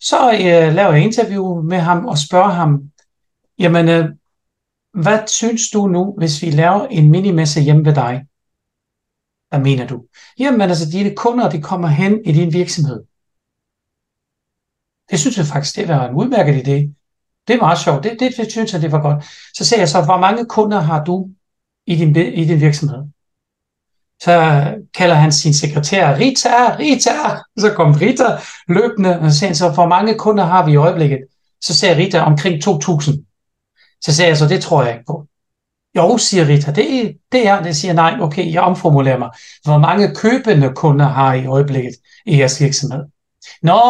Så 0.00 0.32
øh, 0.32 0.74
laver 0.74 0.92
jeg 0.92 1.04
interview 1.04 1.62
med 1.62 1.78
ham 1.78 2.06
og 2.06 2.18
spørger 2.18 2.50
ham, 2.50 2.82
jamen, 3.58 3.88
øh, 3.88 4.04
hvad 4.94 5.18
synes 5.26 5.70
du 5.70 5.86
nu, 5.86 6.14
hvis 6.18 6.42
vi 6.42 6.50
laver 6.50 6.86
en 6.86 7.10
minimesse 7.10 7.60
hjemme 7.60 7.84
ved 7.84 7.94
dig? 7.94 8.26
Hvad 9.48 9.60
mener 9.60 9.86
du? 9.86 10.04
Jamen 10.38 10.60
altså, 10.60 10.90
dine 10.90 11.16
kunder, 11.16 11.50
de 11.50 11.62
kommer 11.62 11.88
hen 11.88 12.20
i 12.24 12.32
din 12.32 12.52
virksomhed. 12.52 13.02
Det 15.10 15.20
synes 15.20 15.38
jeg 15.38 15.46
faktisk, 15.46 15.76
det 15.76 15.88
var 15.88 16.08
en 16.08 16.14
udmærket 16.14 16.54
idé. 16.54 16.94
Det 17.48 17.54
er 17.54 17.60
meget 17.60 17.78
sjovt. 17.78 18.04
Det, 18.04 18.16
det, 18.20 18.32
det 18.36 18.50
synes 18.50 18.72
jeg, 18.72 18.82
det 18.82 18.92
var 18.92 19.02
godt. 19.02 19.24
Så 19.54 19.64
ser 19.64 19.78
jeg 19.78 19.88
så, 19.88 20.02
hvor 20.02 20.18
mange 20.18 20.46
kunder 20.46 20.80
har 20.80 21.04
du 21.04 21.28
i 21.86 21.96
din, 21.96 22.16
i 22.16 22.44
din 22.44 22.60
virksomhed? 22.60 22.98
Så 24.22 24.64
kalder 24.94 25.14
han 25.14 25.32
sin 25.32 25.54
sekretær, 25.54 26.16
Rita, 26.18 26.76
Rita. 26.78 27.38
Så 27.58 27.72
kom 27.76 27.92
Rita 27.92 28.38
løbende, 28.68 29.20
og 29.20 29.30
så 29.32 29.38
siger 29.38 29.48
han 29.48 29.56
så, 29.56 29.70
hvor 29.70 29.86
mange 29.86 30.14
kunder 30.14 30.44
har 30.44 30.64
vi 30.66 30.72
i 30.72 30.76
øjeblikket? 30.76 31.18
Så 31.60 31.74
siger 31.74 31.96
Rita, 31.96 32.20
omkring 32.20 32.68
2.000. 32.68 33.98
Så 34.00 34.14
siger 34.14 34.26
jeg 34.26 34.36
så, 34.36 34.48
det 34.48 34.62
tror 34.62 34.82
jeg 34.82 34.92
ikke 34.92 35.04
på. 35.06 35.26
Jo, 35.96 36.18
siger 36.18 36.48
Rita, 36.48 36.72
det, 36.72 37.16
det 37.32 37.46
er, 37.46 37.62
det 37.62 37.76
siger 37.76 37.92
nej, 37.92 38.16
okay, 38.20 38.52
jeg 38.52 38.62
omformulerer 38.62 39.18
mig. 39.18 39.30
Hvor 39.64 39.78
mange 39.78 40.14
købende 40.14 40.72
kunder 40.74 41.08
har 41.08 41.34
I 41.34 41.42
i 41.42 41.46
øjeblikket 41.46 41.94
i 42.26 42.38
jeres 42.38 42.60
virksomhed? 42.60 43.04
Nå, 43.62 43.80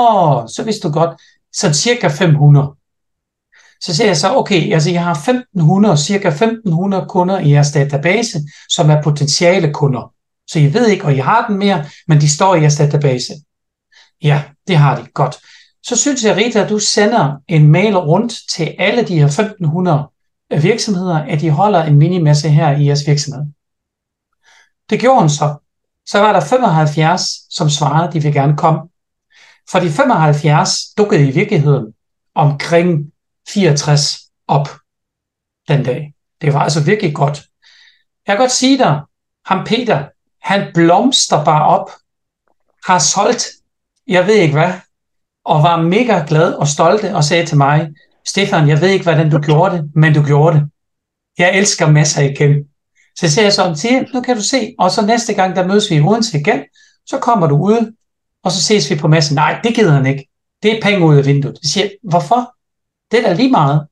så 0.56 0.62
vidste 0.64 0.88
du 0.88 0.92
godt, 0.92 1.20
så 1.52 1.72
cirka 1.72 2.08
500. 2.08 2.74
Så 3.80 3.96
siger 3.96 4.06
jeg 4.06 4.16
så, 4.16 4.36
okay, 4.36 4.72
altså 4.72 4.90
jeg 4.90 5.04
har 5.04 5.14
1500, 5.14 5.96
cirka 5.96 6.28
1500 6.28 7.06
kunder 7.08 7.38
i 7.38 7.50
jeres 7.50 7.72
database, 7.72 8.38
som 8.68 8.90
er 8.90 9.02
potentiale 9.02 9.72
kunder. 9.72 10.12
Så 10.46 10.58
I 10.58 10.74
ved 10.74 10.86
ikke, 10.86 11.04
og 11.04 11.14
I 11.14 11.18
har 11.18 11.46
den 11.46 11.58
mere, 11.58 11.84
men 12.08 12.20
de 12.20 12.28
står 12.28 12.54
i 12.54 12.60
jeres 12.60 12.76
database. 12.76 13.32
Ja, 14.22 14.42
det 14.66 14.76
har 14.76 14.96
de. 14.96 15.06
Godt. 15.14 15.36
Så 15.82 15.96
synes 15.96 16.24
jeg, 16.24 16.36
Rita, 16.36 16.60
at 16.60 16.70
du 16.70 16.78
sender 16.78 17.36
en 17.48 17.68
mail 17.68 17.96
rundt 17.96 18.34
til 18.54 18.74
alle 18.78 19.02
de 19.02 19.18
her 19.18 19.26
1500 19.26 20.08
øh, 20.52 20.62
virksomheder, 20.62 21.18
at 21.18 21.40
de 21.40 21.50
holder 21.50 21.82
en 21.82 21.96
minimasse 21.96 22.48
her 22.48 22.70
i 22.70 22.86
jeres 22.86 23.06
virksomhed. 23.06 23.44
Det 24.90 25.00
gjorde 25.00 25.20
hun 25.20 25.30
så. 25.30 25.54
Så 26.06 26.18
var 26.18 26.32
der 26.32 26.40
75, 26.40 27.22
som 27.50 27.70
svarede, 27.70 28.12
de 28.12 28.22
vil 28.22 28.32
gerne 28.32 28.56
komme. 28.56 28.80
For 29.70 29.80
de 29.80 29.90
75 29.90 30.94
dukkede 30.98 31.28
i 31.28 31.30
virkeligheden 31.30 31.94
omkring 32.34 33.12
64 33.48 34.18
op 34.48 34.68
den 35.68 35.84
dag. 35.84 36.14
Det 36.40 36.54
var 36.54 36.60
altså 36.60 36.84
virkelig 36.84 37.14
godt. 37.14 37.42
Jeg 38.26 38.36
kan 38.36 38.38
godt 38.38 38.52
sige 38.52 38.78
dig, 38.78 39.00
ham 39.46 39.64
Peter, 39.66 40.08
han 40.42 40.70
blomster 40.74 41.44
bare 41.44 41.66
op, 41.66 41.90
har 42.86 42.98
solgt, 42.98 43.46
jeg 44.06 44.26
ved 44.26 44.34
ikke 44.34 44.54
hvad, 44.54 44.72
og 45.44 45.62
var 45.62 45.82
mega 45.82 46.24
glad 46.28 46.52
og 46.52 46.68
stolt 46.68 47.04
og 47.04 47.24
sagde 47.24 47.46
til 47.46 47.56
mig, 47.56 47.88
Stefan, 48.26 48.68
jeg 48.68 48.80
ved 48.80 48.88
ikke, 48.88 49.02
hvordan 49.02 49.30
du 49.30 49.38
gjorde 49.38 49.76
det, 49.76 49.90
men 49.94 50.14
du 50.14 50.22
gjorde 50.22 50.56
det. 50.56 50.68
Jeg 51.38 51.58
elsker 51.58 51.90
masser 51.90 52.22
igen. 52.22 52.64
Så 53.16 53.26
jeg 53.26 53.52
siger 53.52 53.74
til 53.74 54.08
nu 54.14 54.20
kan 54.20 54.36
du 54.36 54.42
se, 54.42 54.74
og 54.78 54.90
så 54.90 55.06
næste 55.06 55.34
gang, 55.34 55.56
der 55.56 55.66
mødes 55.66 55.90
vi 55.90 55.96
i 55.96 56.00
Odense 56.00 56.38
igen, 56.38 56.64
så 57.06 57.18
kommer 57.18 57.46
du 57.46 57.56
ud, 57.56 57.96
og 58.42 58.52
så 58.52 58.62
ses 58.62 58.90
vi 58.90 58.96
på 58.96 59.08
massen. 59.08 59.34
Nej, 59.34 59.60
det 59.64 59.74
gider 59.74 59.92
han 59.92 60.06
ikke. 60.06 60.28
Det 60.62 60.76
er 60.76 60.82
penge 60.82 61.06
ud 61.06 61.16
af 61.16 61.26
vinduet. 61.26 61.58
Jeg 61.62 61.70
siger, 61.70 61.88
hvorfor? 62.02 62.54
Det 63.10 63.18
er 63.18 63.28
da 63.28 63.32
lige 63.32 63.50
meget. 63.50 63.86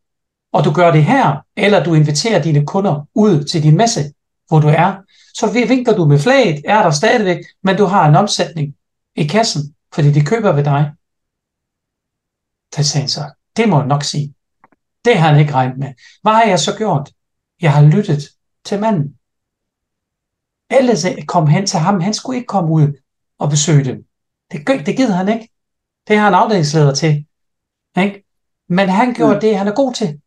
Og 0.52 0.64
du 0.64 0.72
gør 0.72 0.90
det 0.90 1.04
her, 1.04 1.36
eller 1.56 1.84
du 1.84 1.94
inviterer 1.94 2.42
dine 2.42 2.66
kunder 2.66 3.08
ud 3.14 3.44
til 3.44 3.62
din 3.62 3.76
masse, 3.76 4.12
hvor 4.48 4.60
du 4.60 4.68
er. 4.68 4.96
Så 5.34 5.52
vinker 5.68 5.96
du 5.96 6.04
med 6.04 6.18
flaget, 6.18 6.62
er 6.64 6.82
der 6.82 6.90
stadigvæk, 6.90 7.44
men 7.62 7.76
du 7.76 7.84
har 7.84 8.08
en 8.08 8.16
omsætning 8.16 8.74
i 9.16 9.26
kassen, 9.26 9.74
fordi 9.94 10.12
de 10.12 10.24
køber 10.24 10.52
ved 10.52 10.64
dig. 10.64 10.92
Det 12.76 12.86
sagde 12.86 13.02
han 13.02 13.08
så. 13.08 13.30
Det 13.56 13.68
må 13.68 13.78
jeg 13.78 13.86
nok 13.86 14.04
sige. 14.04 14.34
Det 15.04 15.18
har 15.18 15.28
han 15.28 15.40
ikke 15.40 15.52
regnet 15.52 15.78
med. 15.78 15.94
Hvad 16.22 16.32
har 16.32 16.44
jeg 16.44 16.60
så 16.60 16.76
gjort? 16.76 17.12
Jeg 17.60 17.72
har 17.72 17.82
lyttet 17.82 18.22
til 18.64 18.80
manden. 18.80 19.18
Alle 20.70 21.22
kom 21.26 21.46
hen 21.46 21.66
til 21.66 21.78
ham. 21.78 22.00
Han 22.00 22.14
skulle 22.14 22.36
ikke 22.36 22.46
komme 22.46 22.70
ud 22.70 23.00
og 23.38 23.50
besøge 23.50 23.84
dem. 23.84 24.07
Det, 24.52 24.86
det 24.86 24.96
gider 24.96 25.14
han 25.14 25.28
ikke. 25.28 25.48
Det 26.08 26.16
har 26.16 26.24
han 26.24 26.34
afdelingsleder 26.34 26.94
til. 26.94 27.26
Ikke? 27.98 28.24
Men 28.68 28.88
han 28.88 29.14
gjorde 29.14 29.34
mm. 29.34 29.40
det, 29.40 29.58
han 29.58 29.68
er 29.68 29.74
god 29.74 29.94
til. 29.94 30.20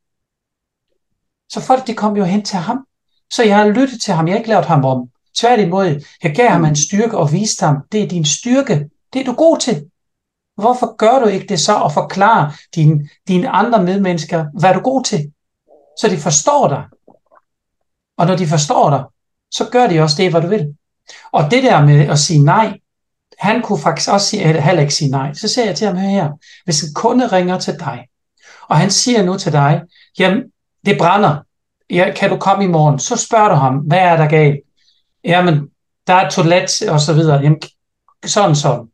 Så 1.50 1.62
folk 1.62 1.88
de 1.88 1.94
kom 1.94 2.18
jo 2.18 2.24
hen 2.24 2.46
til 2.46 2.58
ham. 2.58 2.88
Så 3.32 3.44
jeg 3.44 3.58
har 3.58 3.68
lyttet 3.68 4.02
til 4.02 4.14
ham. 4.14 4.28
Jeg 4.28 4.34
har 4.34 4.38
ikke 4.38 4.50
lavet 4.50 4.66
ham 4.66 4.86
om. 4.86 5.10
Tværtimod, 5.36 6.06
jeg 6.24 6.36
gav 6.36 6.50
ham 6.50 6.66
en 6.66 6.76
styrke 6.76 7.18
og 7.18 7.32
viste 7.32 7.66
ham, 7.66 7.76
det 7.92 8.04
er 8.04 8.08
din 8.08 8.26
styrke. 8.26 8.90
Det 9.14 9.22
er 9.22 9.26
du 9.26 9.34
god 9.34 9.58
til. 9.58 9.90
Hvorfor 10.56 10.96
gør 10.96 11.20
du 11.20 11.26
ikke 11.26 11.48
det 11.48 11.60
så 11.60 11.74
og 11.74 11.92
forklare 11.92 12.54
dine, 12.76 13.10
dine 13.28 13.50
andre 13.50 13.84
medmennesker, 13.84 14.46
hvad 14.60 14.70
er 14.70 14.74
du 14.74 14.80
god 14.80 15.04
til? 15.04 15.34
Så 16.00 16.08
de 16.10 16.18
forstår 16.18 16.68
dig. 16.68 16.84
Og 18.18 18.28
når 18.28 18.36
de 18.36 18.48
forstår 18.48 18.90
dig, 18.90 19.04
så 19.52 19.70
gør 19.72 19.88
de 19.88 20.00
også 20.00 20.16
det, 20.18 20.32
hvad 20.32 20.42
du 20.42 20.48
vil. 20.48 20.78
Og 21.32 21.52
det 21.52 21.64
der 21.64 21.86
med 21.86 22.08
at 22.08 22.20
sige 22.20 22.44
nej, 22.44 22.80
han 23.42 23.62
kunne 23.62 23.80
faktisk 23.80 24.10
også 24.10 24.28
sige, 24.28 24.62
heller 24.62 24.82
ikke 24.82 24.94
sige 24.94 25.12
nej. 25.12 25.34
Så 25.34 25.48
siger 25.48 25.66
jeg 25.66 25.76
til 25.76 25.88
ham 25.88 25.98
her, 25.98 26.30
hvis 26.64 26.84
en 26.84 26.94
kunde 26.94 27.28
ringer 27.28 27.60
til 27.60 27.80
dig, 27.80 28.08
og 28.68 28.78
han 28.78 28.92
siger 28.92 29.24
nu 29.24 29.38
til 29.38 29.52
dig, 29.52 29.82
jamen, 30.20 30.44
det 30.86 30.98
brænder, 30.98 31.38
ja, 31.90 32.14
kan 32.16 32.30
du 32.30 32.38
komme 32.38 32.64
i 32.64 32.68
morgen? 32.68 33.00
Så 33.00 33.16
spørger 33.16 33.50
du 33.50 33.56
ham, 33.56 33.78
hvad 33.78 34.00
er 34.00 34.18
der 34.18 34.28
galt? 34.28 34.60
Jamen, 35.24 35.68
der 36.08 36.14
er 36.14 36.26
et 36.26 36.34
toilet, 36.34 36.82
og 36.90 37.00
så 37.00 37.14
videre. 37.14 37.42
Jamen, 37.42 37.62
sådan 38.26 38.56
sådan. 38.56 38.88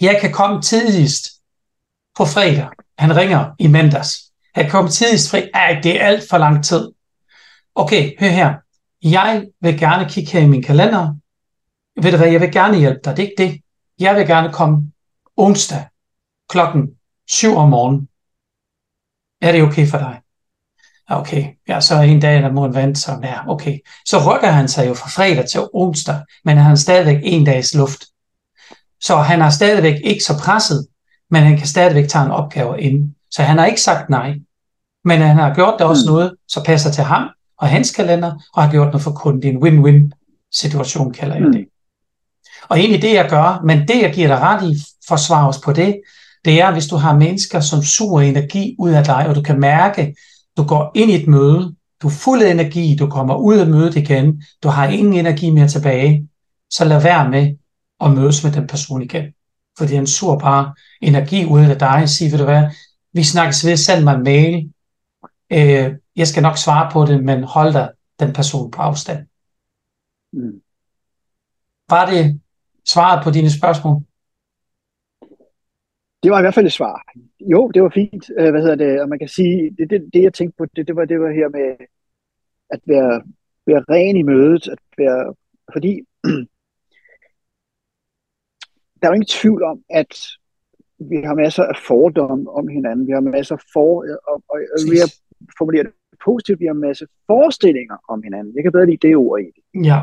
Jeg 0.00 0.18
kan 0.20 0.32
komme 0.32 0.62
tidligst 0.62 1.30
på 2.16 2.24
fredag. 2.24 2.68
Han 2.98 3.16
ringer 3.16 3.50
i 3.58 3.66
mandags. 3.66 4.16
Jeg 4.56 4.64
kan 4.64 4.70
komme 4.70 4.90
tidligst 4.90 5.30
fri. 5.30 5.48
Ej, 5.54 5.80
det 5.82 6.00
er 6.00 6.06
alt 6.06 6.28
for 6.30 6.38
lang 6.38 6.64
tid. 6.64 6.90
Okay, 7.74 8.20
hør 8.20 8.28
her. 8.28 8.54
Jeg 9.02 9.46
vil 9.60 9.78
gerne 9.78 10.08
kigge 10.08 10.32
her 10.32 10.40
i 10.40 10.48
min 10.48 10.62
kalender. 10.62 11.14
Ved 12.02 12.10
du 12.10 12.16
hvad, 12.16 12.28
jeg 12.28 12.40
vil 12.40 12.52
gerne 12.52 12.78
hjælpe 12.78 13.00
dig. 13.04 13.16
Det 13.16 13.22
er 13.22 13.28
ikke 13.28 13.42
det. 13.42 13.60
Jeg 14.00 14.16
vil 14.16 14.26
gerne 14.26 14.52
komme 14.52 14.92
onsdag 15.36 15.84
klokken 16.48 16.90
7 17.28 17.56
om 17.56 17.68
morgenen. 17.68 18.08
Er 19.40 19.52
det 19.52 19.62
okay 19.62 19.86
for 19.86 19.98
dig? 19.98 20.20
Okay, 21.10 21.44
ja, 21.68 21.80
så 21.80 22.00
en 22.00 22.20
dag, 22.20 22.42
der 22.42 22.52
må 22.52 22.62
han 22.62 22.74
vente 22.74 23.00
sig. 23.00 23.18
Ja, 23.22 23.48
okay. 23.48 23.78
Så 24.06 24.18
rykker 24.18 24.50
han 24.50 24.68
sig 24.68 24.88
jo 24.88 24.94
fra 24.94 25.08
fredag 25.08 25.48
til 25.48 25.60
onsdag, 25.72 26.20
men 26.44 26.56
han 26.56 26.66
har 26.66 26.74
stadigvæk 26.74 27.20
en 27.22 27.44
dags 27.44 27.74
luft. 27.74 28.04
Så 29.00 29.16
han 29.16 29.42
er 29.42 29.50
stadigvæk 29.50 30.00
ikke 30.04 30.24
så 30.24 30.38
presset, 30.38 30.86
men 31.30 31.42
han 31.42 31.56
kan 31.56 31.66
stadigvæk 31.66 32.08
tage 32.08 32.24
en 32.24 32.30
opgave 32.30 32.80
ind. 32.80 33.14
Så 33.30 33.42
han 33.42 33.58
har 33.58 33.66
ikke 33.66 33.80
sagt 33.80 34.10
nej, 34.10 34.34
men 35.04 35.20
han 35.20 35.36
har 35.36 35.54
gjort 35.54 35.74
det 35.78 35.86
også 35.86 36.04
mm. 36.06 36.12
noget, 36.12 36.36
så 36.48 36.64
passer 36.64 36.90
til 36.90 37.04
ham 37.04 37.28
og 37.58 37.68
hans 37.68 37.90
kalender, 37.90 38.32
og 38.54 38.62
har 38.62 38.70
gjort 38.70 38.86
noget 38.86 39.02
for 39.02 39.12
kunden. 39.12 39.42
Det 39.42 39.48
er 39.48 39.52
en 39.52 39.62
win-win 39.64 40.10
situation, 40.52 41.12
kalder 41.12 41.34
jeg 41.34 41.44
mm. 41.44 41.52
Og 42.70 42.78
egentlig 42.78 43.02
det, 43.02 43.14
jeg 43.14 43.28
gør, 43.30 43.62
men 43.64 43.88
det, 43.88 44.02
jeg 44.02 44.12
giver 44.14 44.28
dig 44.28 44.38
ret 44.38 44.70
i, 44.70 44.82
forsvar 45.08 45.48
os 45.48 45.58
på 45.64 45.72
det, 45.72 46.00
det 46.44 46.60
er, 46.60 46.72
hvis 46.72 46.86
du 46.86 46.96
har 46.96 47.16
mennesker, 47.16 47.60
som 47.60 47.82
suger 47.82 48.20
energi 48.20 48.76
ud 48.78 48.90
af 48.90 49.04
dig, 49.04 49.26
og 49.28 49.34
du 49.34 49.42
kan 49.42 49.60
mærke, 49.60 50.16
du 50.56 50.64
går 50.64 50.92
ind 50.94 51.10
i 51.10 51.22
et 51.22 51.28
møde, 51.28 51.74
du 52.02 52.06
er 52.06 52.12
fuld 52.12 52.42
af 52.42 52.50
energi, 52.50 52.96
du 52.96 53.10
kommer 53.10 53.36
ud 53.36 53.58
af 53.58 53.66
mødet 53.66 53.96
igen, 53.96 54.42
du 54.62 54.68
har 54.68 54.88
ingen 54.88 55.14
energi 55.14 55.50
mere 55.50 55.68
tilbage, 55.68 56.28
så 56.70 56.84
lad 56.84 57.02
være 57.02 57.30
med 57.30 57.56
at 58.00 58.10
mødes 58.10 58.44
med 58.44 58.52
den 58.52 58.66
person 58.66 59.02
igen. 59.02 59.24
Fordi 59.78 59.94
han 59.94 60.06
suger 60.06 60.38
bare 60.38 60.74
energi 61.02 61.44
ud 61.44 61.60
af 61.60 61.78
dig 61.78 62.02
og 62.02 62.08
siger, 62.08 62.30
ved 62.30 62.38
du 62.38 62.44
hvad, 62.44 62.70
vi 63.12 63.24
snakkes 63.24 63.66
ved, 63.66 63.76
send 63.76 64.04
mig 64.04 64.14
en 64.14 64.22
mail, 64.22 64.72
øh, 65.52 65.94
jeg 66.16 66.28
skal 66.28 66.42
nok 66.42 66.58
svare 66.58 66.90
på 66.92 67.04
det, 67.04 67.24
men 67.24 67.44
hold 67.44 67.72
dig 67.72 67.90
den 68.20 68.32
person 68.32 68.70
på 68.70 68.82
afstand. 68.82 69.26
Mm. 70.32 70.60
Var 71.88 72.10
det 72.10 72.40
svaret 72.84 73.24
på 73.24 73.30
dine 73.30 73.50
spørgsmål? 73.50 74.02
Det 76.22 76.30
var 76.30 76.38
i 76.38 76.42
hvert 76.42 76.54
fald 76.54 76.66
et 76.66 76.72
svar. 76.72 77.02
Jo, 77.40 77.70
det 77.70 77.82
var 77.82 77.88
fint. 77.94 78.30
Øh, 78.38 78.50
hvad 78.50 78.62
hedder 78.62 78.76
det? 78.76 79.00
Og 79.02 79.08
man 79.08 79.18
kan 79.18 79.28
sige, 79.28 79.76
det, 79.78 79.90
det, 79.90 80.10
det 80.12 80.22
jeg 80.22 80.34
tænkte 80.34 80.56
på, 80.58 80.64
det, 80.76 80.88
det, 80.88 80.96
var, 80.96 81.04
det 81.04 81.20
var 81.20 81.30
her 81.30 81.48
med 81.48 81.86
at 82.70 82.80
være, 82.86 83.22
være 83.66 83.84
ren 83.88 84.16
i 84.16 84.22
mødet, 84.22 84.68
at 84.68 84.78
være, 84.98 85.34
fordi 85.72 86.00
der 88.98 89.06
er 89.06 89.10
jo 89.10 89.12
ingen 89.12 89.36
tvivl 89.40 89.62
om, 89.62 89.82
at 89.90 90.12
vi 90.98 91.16
har 91.16 91.34
masser 91.34 91.62
af 91.62 91.76
fordomme 91.86 92.50
om 92.50 92.68
hinanden. 92.68 93.06
Vi 93.06 93.12
har 93.12 93.20
masser 93.20 93.54
af 93.54 93.62
for, 93.72 94.04
og, 94.28 94.42
og, 94.48 94.58
og 94.74 94.78
vi 94.92 94.96
har 94.98 95.10
formuleret 95.58 95.86
det 95.86 96.18
positivt, 96.24 96.60
vi 96.60 96.66
har 96.66 96.72
masser 96.72 97.06
af 97.06 97.10
forestillinger 97.26 97.96
om 98.08 98.22
hinanden. 98.22 98.54
Jeg 98.54 98.62
kan 98.62 98.72
bedre 98.72 98.86
lide 98.86 99.06
det 99.08 99.16
ord 99.16 99.40
i 99.40 99.44
det. 99.44 99.86
Ja, 99.86 100.00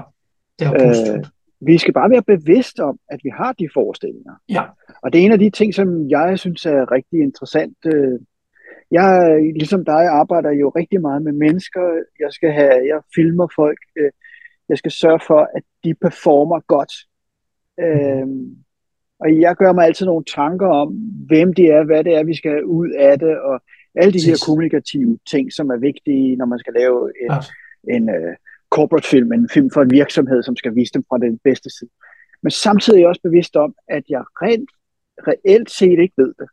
det 0.60 0.68
er 0.68 0.88
positivt. 0.88 1.26
Øh, 1.26 1.37
vi 1.62 1.78
skal 1.78 1.94
bare 1.94 2.10
være 2.10 2.24
bevidste 2.24 2.84
om, 2.84 3.00
at 3.10 3.20
vi 3.24 3.30
har 3.30 3.54
de 3.54 3.70
forestillinger. 3.74 4.34
Ja. 4.50 4.64
Og 5.04 5.14
det 5.14 5.22
er 5.22 5.26
en 5.26 5.32
af 5.32 5.40
de 5.40 5.50
ting, 5.50 5.74
som 5.74 6.10
jeg 6.10 6.40
synes 6.40 6.66
er 6.66 6.92
rigtig 6.92 7.20
interessant. 7.20 7.78
Øh, 7.86 8.20
jeg, 8.92 9.40
ligesom 9.56 9.86
dig, 9.86 10.04
arbejder 10.08 10.52
jo 10.52 10.70
rigtig 10.70 11.02
meget 11.02 11.22
med 11.22 11.32
mennesker. 11.32 12.04
Jeg 12.20 12.32
skal 12.32 12.52
have, 12.52 12.88
jeg 12.88 13.02
filmer 13.16 13.48
folk. 13.56 13.80
Øh, 14.00 14.12
jeg 14.70 14.78
skal 14.78 14.92
sørge 14.92 15.20
for, 15.28 15.50
at 15.56 15.64
de 15.84 15.94
performer 15.94 16.60
godt. 16.60 16.94
Mm. 17.78 18.56
Og 19.20 19.42
jeg 19.42 19.56
gør 19.56 19.74
mig 19.74 19.86
altid 19.86 20.06
nogle 20.06 20.26
tanker 20.36 20.68
om, 20.68 20.94
hvem 21.28 21.54
de 21.54 21.68
er, 21.68 21.84
hvad 21.84 22.04
det 22.04 22.16
er, 22.16 22.24
vi 22.24 22.36
skal 22.36 22.52
have 22.52 22.68
ud 22.68 22.90
af 22.90 23.20
det, 23.20 23.40
og 23.40 23.62
alle 23.96 24.14
de 24.14 24.26
her 24.30 24.44
kommunikative 24.46 25.20
ting, 25.32 25.54
som 25.54 25.70
er 25.70 25.78
vigtige, 25.78 26.36
når 26.36 26.46
man 26.46 26.60
skal 26.60 26.74
lave 26.74 27.12
en, 27.24 27.32
ja. 27.32 27.96
en 27.96 28.10
uh, 28.10 28.34
corporate 28.70 29.08
film, 29.08 29.32
en 29.32 29.50
film 29.50 29.70
for 29.72 29.82
en 29.82 29.92
virksomhed, 29.92 30.44
som 30.44 30.56
skal 30.56 30.76
vise 30.76 30.94
dem 30.94 31.04
fra 31.10 31.18
den 31.18 31.40
bedste 31.44 31.70
side. 31.70 31.90
Men 32.42 32.52
samtidig 32.52 32.98
er 32.98 33.02
jeg 33.02 33.10
også 33.10 33.22
bevidst 33.22 33.56
om, 33.56 33.76
at 33.88 34.04
jeg 34.10 34.24
rent, 34.42 34.70
reelt 35.28 35.70
set 35.70 36.00
ikke 36.00 36.14
ved 36.18 36.34
det. 36.40 36.48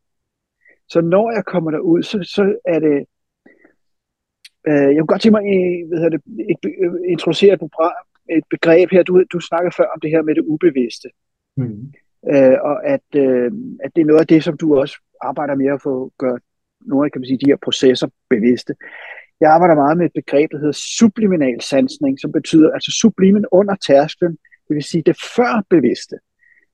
Så 0.89 1.01
når 1.01 1.31
jeg 1.31 1.45
kommer 1.45 1.71
derud, 1.71 2.03
så, 2.03 2.19
så 2.23 2.59
er 2.65 2.79
det... 2.79 3.07
Øh, 4.69 4.89
jeg 4.95 4.99
kunne 4.99 5.13
godt 5.13 5.23
tænke 5.23 5.39
mig 5.39 5.45
øh, 5.55 5.89
hvad 5.89 6.11
det, 6.11 6.21
et, 6.51 6.59
øh, 6.85 6.93
introducere 7.09 7.53
et, 7.55 7.63
et 8.37 8.45
begreb 8.51 8.91
her. 8.91 9.03
Du, 9.03 9.25
du 9.33 9.41
snakker 9.41 9.71
før 9.77 9.85
om 9.95 10.01
det 10.01 10.11
her 10.11 10.23
med 10.23 10.35
det 10.35 10.45
ubevidste. 10.47 11.09
Mm. 11.57 11.93
Øh, 12.33 12.57
og 12.63 12.87
at, 12.87 13.09
øh, 13.17 13.53
at 13.85 13.91
det 13.97 14.01
er 14.03 14.07
noget 14.07 14.21
af 14.21 14.27
det, 14.27 14.45
som 14.45 14.57
du 14.57 14.79
også 14.79 14.97
arbejder 15.21 15.55
med 15.55 15.67
at 15.67 15.83
få 15.83 16.13
gøre 16.19 16.39
nogle 16.81 17.05
af 17.07 17.13
kan 17.13 17.21
man 17.21 17.27
sige, 17.27 17.39
de 17.39 17.51
her 17.51 17.57
processer 17.65 18.09
bevidste. 18.31 18.75
Jeg 19.41 19.51
arbejder 19.51 19.75
meget 19.75 19.99
med 19.99 20.07
et 20.07 20.13
begreb, 20.15 20.51
der 20.51 20.59
hedder 20.59 20.81
subliminal 20.99 21.61
sansning, 21.61 22.21
som 22.21 22.33
betyder 22.33 22.71
altså 22.73 22.91
sublimen 23.01 23.47
under 23.53 23.75
tærsklen, 23.87 24.33
det 24.69 24.75
vil 24.75 24.83
sige 24.83 25.03
det 25.03 25.17
før 25.37 25.63
bevidste. 25.71 26.17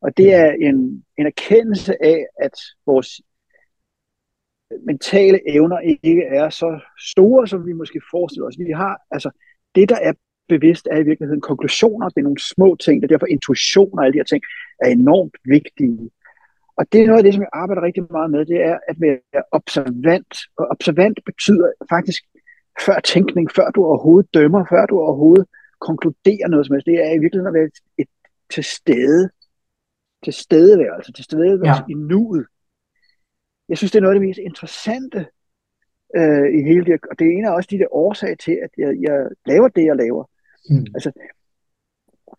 Og 0.01 0.17
det 0.17 0.35
er 0.35 0.51
en, 0.53 1.05
en 1.19 1.27
erkendelse 1.27 2.05
af, 2.05 2.27
at 2.41 2.57
vores 2.87 3.21
mentale 4.87 5.41
evner 5.55 5.79
ikke 6.03 6.23
er 6.23 6.51
så 6.51 6.81
store, 7.13 7.47
som 7.49 7.67
vi 7.67 7.73
måske 7.73 8.01
forestiller 8.11 8.47
os. 8.47 8.59
Vi 8.59 8.73
har, 8.73 9.01
altså, 9.11 9.31
det 9.75 9.89
der 9.89 9.99
er 10.03 10.13
bevidst, 10.49 10.89
er 10.91 10.99
i 11.01 11.09
virkeligheden 11.11 11.41
konklusioner, 11.41 12.09
det 12.09 12.21
er 12.21 12.29
nogle 12.31 12.49
små 12.55 12.77
ting, 12.77 13.05
og 13.05 13.09
derfor 13.09 13.27
intuition 13.27 13.99
og 13.99 14.05
alle 14.05 14.13
de 14.13 14.19
her 14.19 14.25
ting 14.33 14.43
er 14.85 14.89
enormt 14.89 15.37
vigtige. 15.45 16.11
Og 16.79 16.93
det 16.93 17.01
er 17.01 17.07
noget 17.07 17.19
af 17.19 17.25
det, 17.25 17.35
som 17.35 17.43
jeg 17.43 17.55
arbejder 17.63 17.83
rigtig 17.83 18.05
meget 18.11 18.31
med, 18.31 18.47
det 18.47 18.61
er 18.71 18.79
at 18.89 18.97
være 19.01 19.43
observant. 19.53 20.35
Og 20.59 20.67
observant 20.75 21.19
betyder 21.27 21.69
faktisk 21.95 22.23
før 22.87 23.01
tænkning, 23.01 23.51
før 23.57 23.71
du 23.71 23.85
overhovedet 23.85 24.35
dømmer, 24.35 24.65
før 24.71 24.87
du 24.87 24.99
overhovedet 25.01 25.47
konkluderer 25.81 26.49
noget 26.49 26.67
som 26.67 26.75
helst. 26.75 26.87
Det 26.87 26.95
er 27.07 27.13
i 27.13 27.19
virkeligheden 27.19 27.47
at 27.47 27.55
være 27.55 27.65
et, 27.65 27.79
et 27.99 28.09
til 28.51 28.65
stede. 28.65 29.31
Til 30.25 30.33
stedeværelse, 30.33 31.13
til 31.13 31.25
stedeværelse 31.25 31.85
ja. 31.89 31.93
i 31.93 31.95
nuet. 31.95 32.47
Jeg 33.69 33.79
synes, 33.79 33.93
det 33.93 33.99
er 33.99 34.03
noget 34.03 34.15
af 34.15 34.21
det 34.21 34.29
mest 34.29 34.39
interessante 34.39 35.27
øh, 36.17 36.49
i 36.59 36.63
hele 36.63 36.85
det. 36.85 37.01
Og 37.11 37.19
det 37.19 37.27
er 37.27 37.31
en 37.31 37.45
af 37.45 37.55
også 37.55 37.69
de 37.71 37.79
der 37.79 37.95
årsager 37.95 38.37
til, 38.37 38.59
at 38.63 38.71
jeg, 38.79 38.97
jeg 39.01 39.27
laver 39.47 39.69
det, 39.69 39.85
jeg 39.85 39.97
laver. 39.97 40.25
Mm. 40.71 40.87
Altså, 40.95 41.11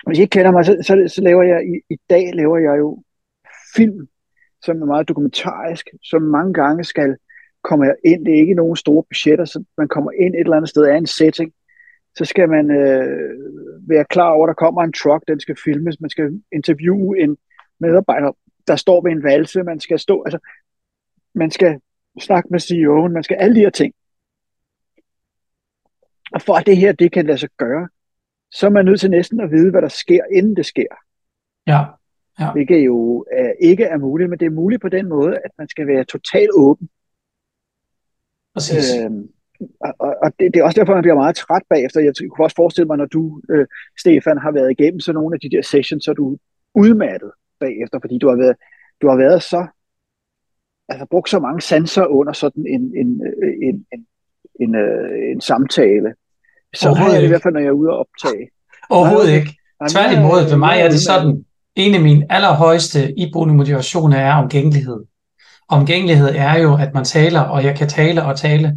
hvis 0.07 0.17
I 0.17 0.21
ikke 0.21 0.31
kender 0.31 0.51
mig, 0.51 0.65
så, 0.65 0.77
så, 0.81 1.13
så 1.15 1.21
laver 1.21 1.43
jeg 1.43 1.59
i, 1.73 1.93
i 1.93 1.97
dag 2.09 2.31
laver 2.33 2.57
jeg 2.57 2.77
jo 2.77 3.03
film, 3.75 4.07
som 4.61 4.81
er 4.81 4.85
meget 4.85 5.09
dokumentarisk, 5.09 5.87
som 6.03 6.21
mange 6.21 6.53
gange 6.53 6.83
skal 6.83 7.17
komme 7.63 7.95
ind. 8.05 8.25
Det 8.25 8.33
er 8.33 8.39
ikke 8.39 8.53
nogen 8.53 8.75
store 8.75 9.03
budgetter, 9.03 9.45
så 9.45 9.63
man 9.77 9.87
kommer 9.87 10.11
ind 10.11 10.35
et 10.35 10.39
eller 10.39 10.57
andet 10.57 10.69
sted 10.69 10.83
af 10.85 10.97
en 10.97 11.07
setting, 11.07 11.53
så 12.15 12.25
skal 12.25 12.49
man 12.49 12.71
øh, 12.71 13.29
være 13.87 14.05
klar 14.05 14.29
over, 14.29 14.47
at 14.47 14.47
der 14.47 14.65
kommer 14.65 14.83
en 14.83 14.93
truck, 14.93 15.23
den 15.27 15.39
skal 15.39 15.55
filmes, 15.63 16.01
man 16.01 16.09
skal 16.09 16.41
interviewe 16.51 17.19
en 17.19 17.37
medarbejder, 17.79 18.31
der 18.67 18.75
står 18.75 19.01
ved 19.01 19.11
en 19.11 19.23
valse, 19.23 19.63
man 19.63 19.79
skal 19.79 19.99
stå, 19.99 20.23
altså 20.23 20.39
man 21.35 21.51
skal 21.51 21.79
snakke 22.19 22.49
med 22.51 22.59
CEO'en, 22.59 23.13
man 23.13 23.23
skal 23.23 23.37
alle 23.39 23.55
de 23.55 23.59
her 23.59 23.69
ting. 23.69 23.93
Og 26.31 26.41
for 26.41 26.53
at 26.53 26.65
det 26.65 26.77
her, 26.77 26.91
det 26.91 27.11
kan 27.11 27.25
lade 27.25 27.37
sig 27.37 27.49
gøre, 27.57 27.89
så 28.51 28.65
er 28.65 28.69
man 28.69 28.85
nødt 28.85 28.99
til 28.99 29.09
næsten 29.09 29.39
at 29.39 29.51
vide, 29.51 29.71
hvad 29.71 29.81
der 29.81 29.87
sker, 29.87 30.23
inden 30.31 30.55
det 30.55 30.65
sker. 30.65 30.95
Ja. 31.67 31.85
ja. 32.39 32.51
Hvilket 32.51 32.85
jo 32.85 33.25
er, 33.31 33.53
ikke 33.59 33.83
er 33.83 33.97
muligt, 33.97 34.29
men 34.29 34.39
det 34.39 34.45
er 34.45 34.49
muligt 34.49 34.81
på 34.81 34.89
den 34.89 35.09
måde, 35.09 35.35
at 35.35 35.51
man 35.57 35.67
skal 35.67 35.87
være 35.87 36.03
totalt 36.03 36.49
åben. 36.53 36.89
Præcis. 38.53 38.85
Øhm, 38.99 39.27
og, 39.99 40.15
og 40.23 40.31
det, 40.39 40.53
det 40.53 40.59
er 40.59 40.63
også 40.63 40.79
derfor, 40.79 40.93
man 40.93 41.01
bliver 41.03 41.15
meget 41.15 41.35
træt 41.35 41.61
bagefter. 41.69 41.99
Jeg 42.01 42.13
kunne 42.31 42.45
også 42.45 42.55
forestille 42.55 42.87
mig, 42.87 42.97
når 42.97 43.05
du, 43.05 43.41
øh, 43.51 43.65
Stefan, 43.99 44.37
har 44.37 44.51
været 44.51 44.71
igennem 44.71 44.99
så 44.99 45.13
nogle 45.13 45.35
af 45.35 45.39
de 45.39 45.49
der 45.55 45.61
sessions, 45.61 46.03
så 46.03 46.11
er 46.11 46.15
du 46.15 46.37
udmattet 46.75 47.31
bagefter, 47.59 47.99
fordi 48.01 48.17
du 48.17 48.29
har 48.29 48.35
været, 48.35 48.55
du 49.01 49.09
har 49.09 49.17
været 49.17 49.43
så 49.43 49.67
altså 50.89 51.05
brugt 51.05 51.29
så 51.29 51.39
mange 51.39 51.61
sanser 51.61 52.05
under 52.05 52.33
sådan 52.33 52.65
en, 52.67 52.81
en, 53.01 53.07
en, 53.07 53.53
en, 53.67 53.85
en, 53.93 54.05
en, 54.59 54.75
øh, 54.75 55.31
en 55.31 55.41
samtale. 55.41 56.13
Så 56.75 56.93
har 56.93 57.11
jeg 57.11 57.19
det 57.21 57.25
i 57.25 57.27
hvert 57.27 57.43
fald, 57.43 57.53
når 57.53 57.59
jeg 57.59 57.67
er 57.67 57.81
ude 57.81 57.89
og 57.89 57.99
optage. 57.99 58.49
Overhovedet 58.89 59.29
Nej, 59.29 59.39
ikke. 59.39 59.57
Tværtimod, 59.89 60.49
for 60.49 60.57
mig 60.57 60.75
er 60.79 60.89
det 60.89 60.99
sådan, 60.99 61.45
en 61.75 61.95
af 61.95 62.01
mine 62.01 62.25
allerhøjeste 62.29 63.19
iboende 63.19 63.53
motivationer 63.53 64.17
er 64.17 64.33
omgængelighed. 64.35 64.99
Omgængelighed 65.71 66.29
er 66.35 66.57
jo, 66.57 66.77
at 66.77 66.93
man 66.93 67.05
taler, 67.05 67.39
og 67.39 67.63
jeg 67.63 67.77
kan 67.77 67.89
tale 67.89 68.23
og 68.23 68.37
tale, 68.39 68.75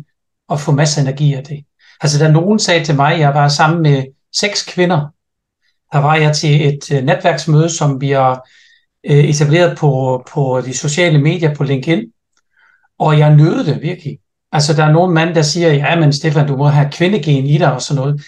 og 0.48 0.60
få 0.60 0.72
masser 0.72 1.00
af 1.00 1.04
energi 1.04 1.34
af 1.34 1.44
det. 1.44 1.64
Altså, 2.00 2.18
da 2.18 2.30
nogen 2.30 2.58
sagde 2.58 2.84
til 2.84 2.96
mig, 2.96 3.14
at 3.14 3.20
jeg 3.20 3.34
var 3.34 3.48
sammen 3.48 3.82
med 3.82 4.04
seks 4.34 4.64
kvinder, 4.74 5.08
der 5.92 5.98
var 5.98 6.16
jeg 6.16 6.36
til 6.36 6.68
et 6.68 6.92
øh, 6.92 7.04
netværksmøde, 7.04 7.70
som 7.70 8.00
vi 8.00 8.10
har 8.10 8.48
øh, 9.06 9.24
etableret 9.24 9.78
på, 9.78 10.22
på 10.32 10.60
de 10.64 10.74
sociale 10.74 11.18
medier 11.18 11.54
på 11.54 11.64
LinkedIn, 11.64 12.04
og 12.98 13.18
jeg 13.18 13.36
nød 13.36 13.64
det 13.64 13.82
virkelig. 13.82 14.18
Altså, 14.52 14.74
der 14.74 14.84
er 14.84 14.92
nogen 14.92 15.14
mand, 15.14 15.34
der 15.34 15.42
siger, 15.42 15.72
ja, 15.72 16.00
men 16.00 16.12
Stefan, 16.12 16.46
du 16.46 16.56
må 16.56 16.66
have 16.66 16.92
kvindegen 16.92 17.46
i 17.46 17.58
dig 17.58 17.72
og 17.72 17.82
sådan 17.82 18.02
noget. 18.02 18.22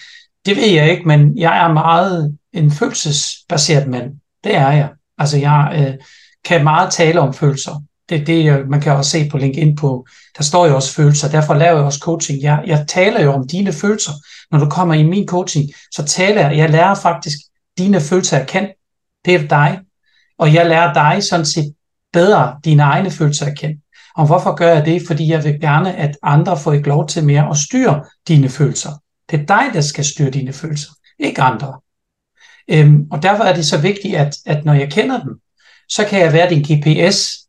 Det 0.45 0.55
ved 0.55 0.67
jeg 0.67 0.91
ikke, 0.91 1.07
men 1.07 1.37
jeg 1.37 1.57
er 1.63 1.73
meget 1.73 2.37
en 2.53 2.71
følelsesbaseret 2.71 3.87
mand. 3.87 4.13
Det 4.43 4.55
er 4.55 4.71
jeg. 4.71 4.89
Altså, 5.17 5.37
jeg 5.37 5.75
øh, 5.79 5.93
kan 6.45 6.63
meget 6.63 6.91
tale 6.91 7.19
om 7.19 7.33
følelser. 7.33 7.81
Det, 8.09 8.27
det 8.27 8.69
man 8.69 8.81
kan 8.81 8.91
også 8.91 9.11
se 9.11 9.29
på 9.29 9.37
LinkedIn 9.37 9.75
på, 9.75 10.07
der 10.37 10.43
står 10.43 10.67
jo 10.67 10.75
også 10.75 10.93
følelser, 10.93 11.29
derfor 11.29 11.53
laver 11.53 11.77
jeg 11.77 11.85
også 11.85 11.99
coaching. 11.99 12.41
Jeg, 12.41 12.63
jeg 12.65 12.85
taler 12.87 13.23
jo 13.23 13.33
om 13.33 13.47
dine 13.47 13.73
følelser. 13.73 14.11
Når 14.51 14.59
du 14.59 14.69
kommer 14.69 14.93
i 14.93 15.03
min 15.03 15.27
coaching, 15.27 15.69
så 15.91 16.03
taler 16.05 16.41
jeg, 16.41 16.57
jeg 16.57 16.69
lærer 16.69 16.95
faktisk 16.95 17.37
dine 17.77 18.01
følelser 18.01 18.39
at 18.39 18.47
kende. 18.47 18.73
Det 19.25 19.35
er 19.35 19.47
dig. 19.47 19.79
Og 20.39 20.53
jeg 20.53 20.65
lærer 20.65 20.93
dig 20.93 21.23
sådan 21.23 21.45
set 21.45 21.73
bedre 22.13 22.59
dine 22.63 22.83
egne 22.83 23.11
følelser 23.11 23.45
at 23.45 23.57
kende. 23.57 23.81
Og 24.15 24.25
hvorfor 24.25 24.55
gør 24.55 24.73
jeg 24.73 24.85
det? 24.85 25.01
Fordi 25.07 25.31
jeg 25.31 25.43
vil 25.43 25.59
gerne, 25.61 25.95
at 25.95 26.17
andre 26.23 26.57
får 26.57 26.73
ikke 26.73 26.89
lov 26.89 27.07
til 27.07 27.23
mere 27.23 27.49
at 27.49 27.57
styre 27.57 28.05
dine 28.27 28.49
følelser. 28.49 28.91
Det 29.31 29.41
er 29.41 29.45
dig, 29.45 29.63
der 29.73 29.81
skal 29.81 30.05
styre 30.05 30.29
dine 30.29 30.53
følelser, 30.53 30.91
ikke 31.19 31.41
andre. 31.41 31.79
Øhm, 32.67 33.07
og 33.11 33.23
derfor 33.23 33.43
er 33.43 33.55
det 33.55 33.65
så 33.65 33.77
vigtigt, 33.77 34.15
at, 34.15 34.37
at 34.45 34.65
når 34.65 34.73
jeg 34.73 34.91
kender 34.91 35.19
dem, 35.19 35.39
så 35.89 36.05
kan 36.05 36.19
jeg 36.19 36.33
være 36.33 36.49
din 36.49 36.61
GPS 36.61 37.46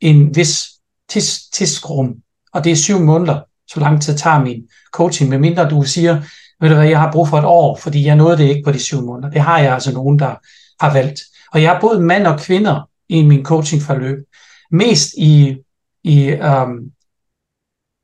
en 0.00 0.36
vis 0.36 0.68
tis, 1.08 1.40
tidsrum. 1.52 2.16
Og 2.52 2.64
det 2.64 2.72
er 2.72 2.76
syv 2.76 3.00
måneder, 3.00 3.40
så 3.68 3.80
lang 3.80 4.02
tid 4.02 4.16
tager 4.16 4.40
min 4.40 4.68
coaching, 4.92 5.30
medmindre 5.30 5.70
du 5.70 5.82
siger, 5.82 6.22
ved 6.60 6.68
du 6.68 6.74
hvad, 6.74 6.88
jeg 6.88 7.00
har 7.00 7.12
brug 7.12 7.28
for 7.28 7.38
et 7.38 7.44
år, 7.44 7.76
fordi 7.76 8.04
jeg 8.04 8.16
nåede 8.16 8.36
det 8.36 8.44
ikke 8.44 8.62
på 8.64 8.72
de 8.72 8.78
syv 8.78 9.02
måneder. 9.02 9.30
Det 9.30 9.40
har 9.40 9.58
jeg 9.58 9.74
altså 9.74 9.92
nogen, 9.92 10.18
der 10.18 10.34
har 10.80 10.92
valgt. 10.92 11.20
Og 11.52 11.62
jeg 11.62 11.72
har 11.72 11.80
både 11.80 12.00
mænd 12.00 12.26
og 12.26 12.40
kvinder 12.40 12.90
i 13.08 13.22
min 13.22 13.44
coachingforløb. 13.44 14.18
Mest 14.70 15.14
i, 15.18 15.56
i 16.04 16.32
um, 16.32 16.92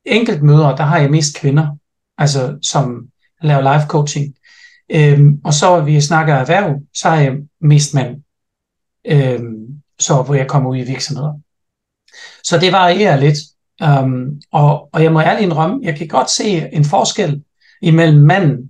enkeltmøder, 0.05 0.75
der 0.75 0.83
har 0.83 0.97
jeg 0.97 1.11
mest 1.11 1.35
kvinder, 1.35 1.77
altså 2.17 2.57
som 2.61 3.07
laver 3.41 3.61
live 3.61 3.87
coaching. 3.87 4.35
Øhm, 4.91 5.41
og 5.43 5.53
så 5.53 5.81
vi 5.81 6.01
snakker 6.01 6.33
erhverv, 6.33 6.81
så 6.93 7.09
har 7.09 7.15
jeg 7.15 7.37
mest 7.61 7.93
mænd, 7.93 8.23
øhm, 9.05 9.81
så 9.99 10.21
hvor 10.21 10.33
jeg 10.35 10.47
kommer 10.47 10.69
ud 10.69 10.77
i 10.77 10.83
virksomheder. 10.83 11.39
Så 12.43 12.57
det 12.57 12.71
varierer 12.71 13.17
lidt. 13.17 13.37
Um, 13.83 14.41
og, 14.51 14.89
og 14.93 15.03
jeg 15.03 15.11
må 15.11 15.21
ærligt 15.21 15.43
indrømme, 15.43 15.79
jeg 15.83 15.97
kan 15.97 16.07
godt 16.07 16.29
se 16.29 16.73
en 16.73 16.85
forskel 16.85 17.43
imellem 17.81 18.23
mænd 18.23 18.69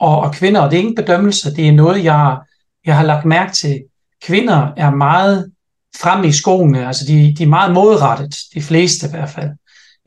og, 0.00 0.20
og 0.20 0.32
kvinder, 0.32 0.60
og 0.60 0.70
det 0.70 0.76
er 0.76 0.80
ingen 0.80 0.94
bedømmelse, 0.94 1.56
det 1.56 1.68
er 1.68 1.72
noget, 1.72 2.04
jeg, 2.04 2.38
jeg 2.86 2.96
har 2.96 3.04
lagt 3.04 3.24
mærke 3.24 3.52
til. 3.52 3.84
Kvinder 4.22 4.68
er 4.76 4.90
meget 4.90 5.52
frem 6.00 6.24
i 6.24 6.32
skoene, 6.32 6.86
altså 6.86 7.04
de, 7.06 7.34
de 7.38 7.42
er 7.42 7.48
meget 7.48 7.74
modrettet, 7.74 8.36
de 8.54 8.62
fleste 8.62 9.06
i 9.06 9.10
hvert 9.10 9.30
fald, 9.30 9.50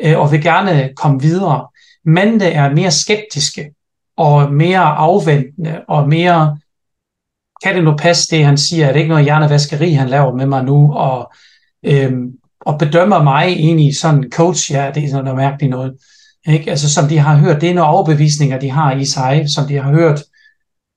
øh, 0.02 0.20
og 0.20 0.32
vil 0.32 0.42
gerne 0.42 0.90
komme 0.96 1.22
videre. 1.22 1.68
Mændene 2.06 2.46
er 2.46 2.74
mere 2.74 2.92
skeptiske, 2.92 3.72
og 4.18 4.54
mere 4.54 4.80
afventende, 4.80 5.82
og 5.88 6.10
mere 6.10 6.58
kan 7.64 7.76
det 7.76 7.84
nu 7.84 7.96
passe 7.98 8.36
det, 8.36 8.46
han 8.46 8.58
siger? 8.58 8.88
Er 8.88 8.92
det 8.92 9.00
ikke 9.00 9.10
noget 9.10 9.24
hjernevaskeri, 9.24 9.92
han 9.92 10.10
laver 10.10 10.36
med 10.36 10.46
mig 10.46 10.64
nu? 10.64 10.94
Og, 10.94 11.32
øhm, 11.84 12.32
og 12.68 12.80
bedømmer 12.80 13.24
mig 13.24 13.46
egentlig 13.48 13.98
sådan 13.98 14.32
coach, 14.32 14.72
ja, 14.72 14.92
det 14.96 15.04
er 15.04 15.10
sådan 15.10 15.24
noget 15.24 15.38
mærkeligt 15.38 15.72
noget. 15.72 15.98
Ikke? 16.48 16.70
Altså, 16.70 16.94
som 16.94 17.08
de 17.10 17.18
har 17.18 17.36
hørt, 17.36 17.62
det 17.62 17.70
er 17.70 17.74
nogle 17.74 17.90
overbevisninger, 17.90 18.60
de 18.60 18.70
har 18.70 18.92
i 18.92 19.06
sig, 19.06 19.46
som 19.56 19.68
de 19.68 19.76
har 19.76 19.92
hørt 19.92 20.20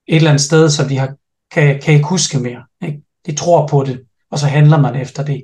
et 0.06 0.16
eller 0.16 0.30
andet 0.30 0.40
sted, 0.40 0.70
som 0.70 0.88
de 0.88 0.98
har, 0.98 1.14
kan, 1.50 1.80
kan 1.80 1.94
ikke 1.94 2.08
huske 2.08 2.38
mere. 2.38 2.62
Ikke? 2.82 3.02
De 3.26 3.34
tror 3.34 3.66
på 3.66 3.84
det, 3.84 4.00
og 4.30 4.38
så 4.38 4.46
handler 4.46 4.78
man 4.78 4.96
efter 4.96 5.24
det. 5.24 5.42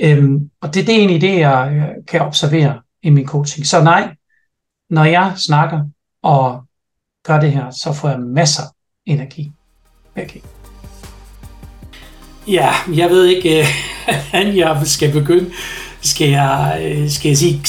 Øhm, 0.00 0.50
og 0.60 0.74
det, 0.74 0.86
det 0.86 0.94
er 0.94 0.98
egentlig 0.98 1.20
det, 1.20 1.38
jeg 1.38 1.88
kan 2.08 2.20
observere 2.20 2.80
i 3.02 3.10
min 3.10 3.26
coaching. 3.26 3.66
Så 3.66 3.82
nej, 3.82 4.14
når 4.90 5.04
jeg 5.04 5.32
snakker 5.36 5.84
og 6.22 6.64
gør 7.24 7.40
det 7.40 7.52
her, 7.52 7.70
så 7.70 7.92
får 7.92 8.08
jeg 8.08 8.20
masser 8.20 8.62
af 8.62 8.68
energi. 9.06 9.52
Okay. 10.16 10.40
Ja, 12.50 12.70
jeg 12.94 13.10
ved 13.10 13.26
ikke, 13.26 13.58
øh, 13.58 13.66
hvordan 14.30 14.56
jeg 14.56 14.80
skal 14.84 15.12
begynde. 15.12 15.50
Skal 16.00 16.28
jeg, 16.28 16.80
øh, 16.84 17.10
skal 17.10 17.28
jeg 17.28 17.38
sige... 17.38 17.62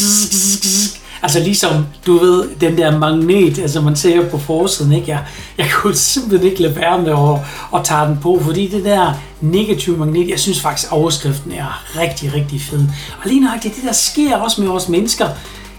Altså 1.23 1.39
ligesom, 1.39 1.85
du 2.05 2.17
ved, 2.17 2.49
den 2.61 2.77
der 2.77 2.97
magnet, 2.97 3.59
altså 3.59 3.81
man 3.81 3.95
ser 3.95 4.29
på 4.29 4.37
forsiden, 4.37 4.91
ikke? 4.91 5.11
Jeg, 5.11 5.19
jeg 5.57 5.67
kunne 5.73 5.95
simpelthen 6.13 6.49
ikke 6.49 6.61
lade 6.61 6.75
være 6.75 7.01
med 7.01 7.11
at, 7.11 7.39
at 7.79 7.85
tage 7.85 8.07
den 8.07 8.17
på, 8.21 8.41
fordi 8.43 8.67
det 8.67 8.85
der 8.85 9.13
negative 9.41 9.97
magnet, 9.97 10.29
jeg 10.29 10.39
synes 10.39 10.61
faktisk, 10.61 10.91
overskriften 10.91 11.51
er 11.51 11.83
rigtig, 11.99 12.33
rigtig 12.33 12.61
fed. 12.61 12.79
Og 13.23 13.29
lige 13.29 13.41
nøjagtigt, 13.41 13.75
det 13.75 13.83
der 13.83 13.93
sker 13.93 14.37
også 14.37 14.61
med 14.61 14.69
os 14.69 14.89
mennesker, 14.89 15.27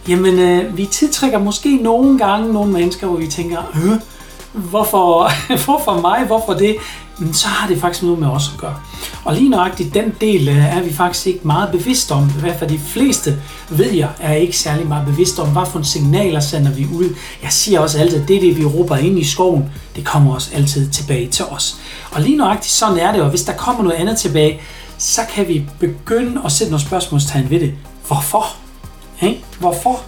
jamen 0.08 0.38
øh, 0.38 0.76
vi 0.76 0.86
tiltrækker 0.86 1.38
måske 1.38 1.76
nogle 1.76 2.18
gange 2.18 2.52
nogle 2.52 2.72
mennesker, 2.72 3.06
hvor 3.06 3.16
vi 3.16 3.26
tænker, 3.26 3.58
øh, 3.74 4.00
hvorfor, 4.52 5.30
hvorfor 5.64 6.00
mig, 6.00 6.26
hvorfor 6.26 6.52
det? 6.52 6.76
Men 7.18 7.34
så 7.34 7.48
har 7.48 7.68
det 7.68 7.80
faktisk 7.80 8.02
noget 8.02 8.18
med 8.18 8.28
os 8.28 8.50
at 8.54 8.60
gøre. 8.60 8.76
Og 9.24 9.34
lige 9.34 9.48
nøjagtigt 9.48 9.94
den 9.94 10.14
del 10.20 10.48
øh, 10.48 10.76
er 10.76 10.82
vi 10.82 10.92
faktisk 10.92 11.26
ikke 11.26 11.40
meget 11.42 11.70
bevidst 11.72 12.12
om. 12.12 12.28
I 12.38 12.40
hvert 12.40 12.58
fald 12.58 12.70
de 12.70 12.78
fleste 12.78 13.36
ved 13.70 13.90
jeg 13.92 14.08
er 14.20 14.34
ikke 14.34 14.56
særlig 14.58 14.86
meget 14.86 15.06
bevidst 15.06 15.38
om, 15.38 15.48
hvad 15.48 15.62
for 15.66 15.82
signaler 15.82 16.40
sender 16.40 16.72
vi 16.72 16.86
ud. 16.94 17.14
Jeg 17.42 17.52
siger 17.52 17.80
også 17.80 17.98
altid, 17.98 18.22
at 18.22 18.28
det 18.28 18.42
det, 18.42 18.58
vi 18.58 18.64
råber 18.64 18.96
ind 18.96 19.18
i 19.18 19.24
skoven, 19.24 19.64
det 19.96 20.04
kommer 20.04 20.34
også 20.34 20.50
altid 20.54 20.90
tilbage 20.90 21.28
til 21.28 21.44
os. 21.44 21.76
Og 22.10 22.20
lige 22.20 22.36
nøjagtigt 22.36 22.74
sådan 22.74 22.98
er 22.98 23.12
det, 23.12 23.22
og 23.22 23.30
hvis 23.30 23.44
der 23.44 23.52
kommer 23.52 23.82
noget 23.82 23.96
andet 23.96 24.18
tilbage, 24.18 24.60
så 24.98 25.20
kan 25.34 25.48
vi 25.48 25.64
begynde 25.80 26.40
at 26.44 26.52
sætte 26.52 26.70
nogle 26.70 26.86
spørgsmålstegn 26.86 27.50
ved 27.50 27.60
det. 27.60 27.74
Hvorfor? 28.06 28.46
Hey? 29.16 29.34
Hvorfor? 29.58 30.00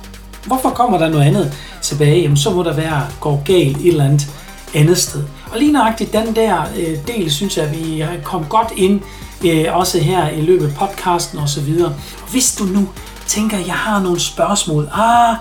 Hvorfor 0.46 0.70
kommer 0.70 0.98
der 0.98 1.08
noget 1.08 1.24
andet 1.24 1.52
tilbage? 1.82 2.22
Jamen 2.22 2.36
så 2.36 2.50
må 2.50 2.62
der 2.62 2.74
være 2.74 3.06
går 3.20 3.42
galt 3.44 3.76
et 3.76 3.86
eller 3.86 4.04
andet 4.04 4.28
andet 4.74 4.98
sted. 4.98 5.22
Og 5.54 5.60
lige 5.60 5.72
nøjagtigt 5.72 6.12
den 6.12 6.36
der 6.36 6.62
øh, 6.78 6.98
del, 7.06 7.30
synes 7.30 7.56
jeg, 7.56 7.70
vi 7.72 8.00
har 8.00 8.16
kommet 8.24 8.50
godt 8.50 8.72
ind, 8.76 9.00
øh, 9.44 9.64
også 9.70 9.98
her 9.98 10.28
i 10.28 10.40
løbet 10.40 10.66
af 10.66 10.74
podcasten 10.74 11.38
og 11.38 11.48
så 11.48 11.60
videre. 11.60 11.94
Og 12.22 12.30
hvis 12.30 12.54
du 12.54 12.64
nu 12.64 12.88
tænker, 13.26 13.58
at 13.58 13.66
jeg 13.66 13.74
har 13.74 14.02
nogle 14.02 14.20
spørgsmål, 14.20 14.88
ah, 14.92 15.36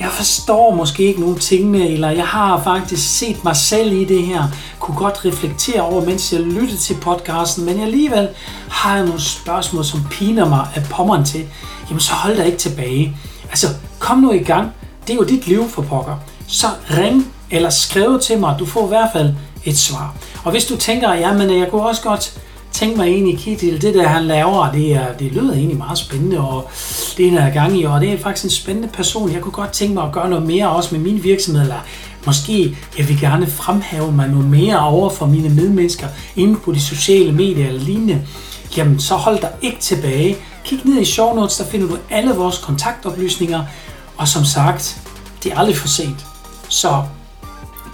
jeg 0.00 0.08
forstår 0.08 0.74
måske 0.74 1.02
ikke 1.02 1.20
nogle 1.20 1.38
tingene, 1.38 1.88
eller 1.88 2.10
jeg 2.10 2.26
har 2.26 2.62
faktisk 2.62 3.18
set 3.18 3.44
mig 3.44 3.56
selv 3.56 3.92
i 3.92 4.04
det 4.04 4.22
her, 4.22 4.44
kunne 4.78 4.96
godt 4.96 5.24
reflektere 5.24 5.80
over, 5.80 6.04
mens 6.04 6.32
jeg 6.32 6.40
lyttede 6.40 6.76
til 6.76 6.94
podcasten, 6.94 7.64
men 7.64 7.76
jeg 7.76 7.84
alligevel 7.84 8.28
har 8.70 8.96
jeg 8.96 9.04
nogle 9.04 9.20
spørgsmål, 9.20 9.84
som 9.84 10.00
piner 10.10 10.48
mig 10.48 10.66
af 10.74 10.82
pommeren 10.90 11.24
til, 11.24 11.44
jamen 11.88 12.00
så 12.00 12.12
hold 12.12 12.36
dig 12.36 12.46
ikke 12.46 12.58
tilbage. 12.58 13.16
Altså, 13.50 13.66
kom 13.98 14.18
nu 14.18 14.32
i 14.32 14.38
gang. 14.38 14.70
Det 15.06 15.12
er 15.12 15.16
jo 15.16 15.24
dit 15.24 15.46
liv 15.46 15.68
for 15.68 15.82
pokker. 15.82 16.16
Så 16.46 16.66
ring 16.90 17.32
eller 17.50 17.70
skriv 17.70 18.18
til 18.20 18.38
mig. 18.38 18.56
Du 18.58 18.66
får 18.66 18.84
i 18.84 18.88
hvert 18.88 19.08
fald 19.12 19.34
et 19.64 19.78
svar. 19.78 20.14
Og 20.44 20.50
hvis 20.50 20.64
du 20.64 20.76
tænker, 20.76 21.14
ja, 21.14 21.32
men 21.32 21.58
jeg 21.58 21.68
kunne 21.70 21.82
også 21.82 22.02
godt 22.02 22.40
tænke 22.72 22.96
mig 22.96 23.08
egentlig, 23.08 23.38
Kittil, 23.38 23.82
det 23.82 23.94
der 23.94 24.08
han 24.08 24.24
laver, 24.24 24.72
det, 24.72 24.92
er, 24.92 25.12
det 25.12 25.32
lyder 25.32 25.54
egentlig 25.54 25.78
meget 25.78 25.98
spændende, 25.98 26.40
og 26.40 26.70
det 27.16 27.26
er 27.26 27.46
en 27.46 27.52
gang 27.52 27.80
i, 27.80 27.84
og 27.84 28.00
det 28.00 28.12
er 28.12 28.18
faktisk 28.18 28.44
en 28.44 28.50
spændende 28.50 28.88
person. 28.88 29.32
Jeg 29.32 29.40
kunne 29.40 29.52
godt 29.52 29.72
tænke 29.72 29.94
mig 29.94 30.04
at 30.04 30.12
gøre 30.12 30.30
noget 30.30 30.46
mere 30.46 30.70
også 30.70 30.94
med 30.94 31.00
min 31.00 31.24
virksomhed, 31.24 31.62
eller 31.62 31.84
måske 32.26 32.76
jeg 32.98 33.08
vil 33.08 33.20
gerne 33.20 33.46
fremhæve 33.46 34.12
mig 34.12 34.28
noget 34.28 34.46
mere 34.46 34.80
over 34.80 35.10
for 35.10 35.26
mine 35.26 35.48
medmennesker 35.48 36.06
inde 36.36 36.56
på 36.56 36.72
de 36.72 36.80
sociale 36.80 37.32
medier 37.32 37.66
eller 37.66 37.80
lignende. 37.80 38.22
Jamen 38.76 39.00
så 39.00 39.14
hold 39.14 39.40
dig 39.40 39.50
ikke 39.62 39.80
tilbage. 39.80 40.36
Kig 40.64 40.80
ned 40.84 41.00
i 41.00 41.04
show 41.04 41.34
notes, 41.34 41.56
der 41.56 41.64
finder 41.64 41.88
du 41.88 41.96
alle 42.10 42.34
vores 42.34 42.58
kontaktoplysninger. 42.58 43.64
Og 44.16 44.28
som 44.28 44.44
sagt, 44.44 45.00
det 45.44 45.52
er 45.52 45.58
aldrig 45.58 45.76
for 45.76 45.88
sent. 45.88 46.26
Så 46.68 47.02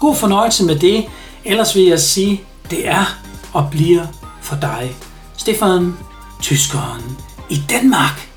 god 0.00 0.16
fornøjelse 0.16 0.64
med 0.64 0.76
det. 0.76 1.05
Ellers 1.46 1.76
vil 1.76 1.85
jeg 1.85 2.00
sige, 2.00 2.40
det 2.70 2.88
er 2.88 3.18
og 3.52 3.68
bliver 3.70 4.06
for 4.42 4.56
dig. 4.56 4.96
Stefan, 5.37 5.92
tyskeren 6.42 7.18
i 7.50 7.61
Danmark. 7.70 8.28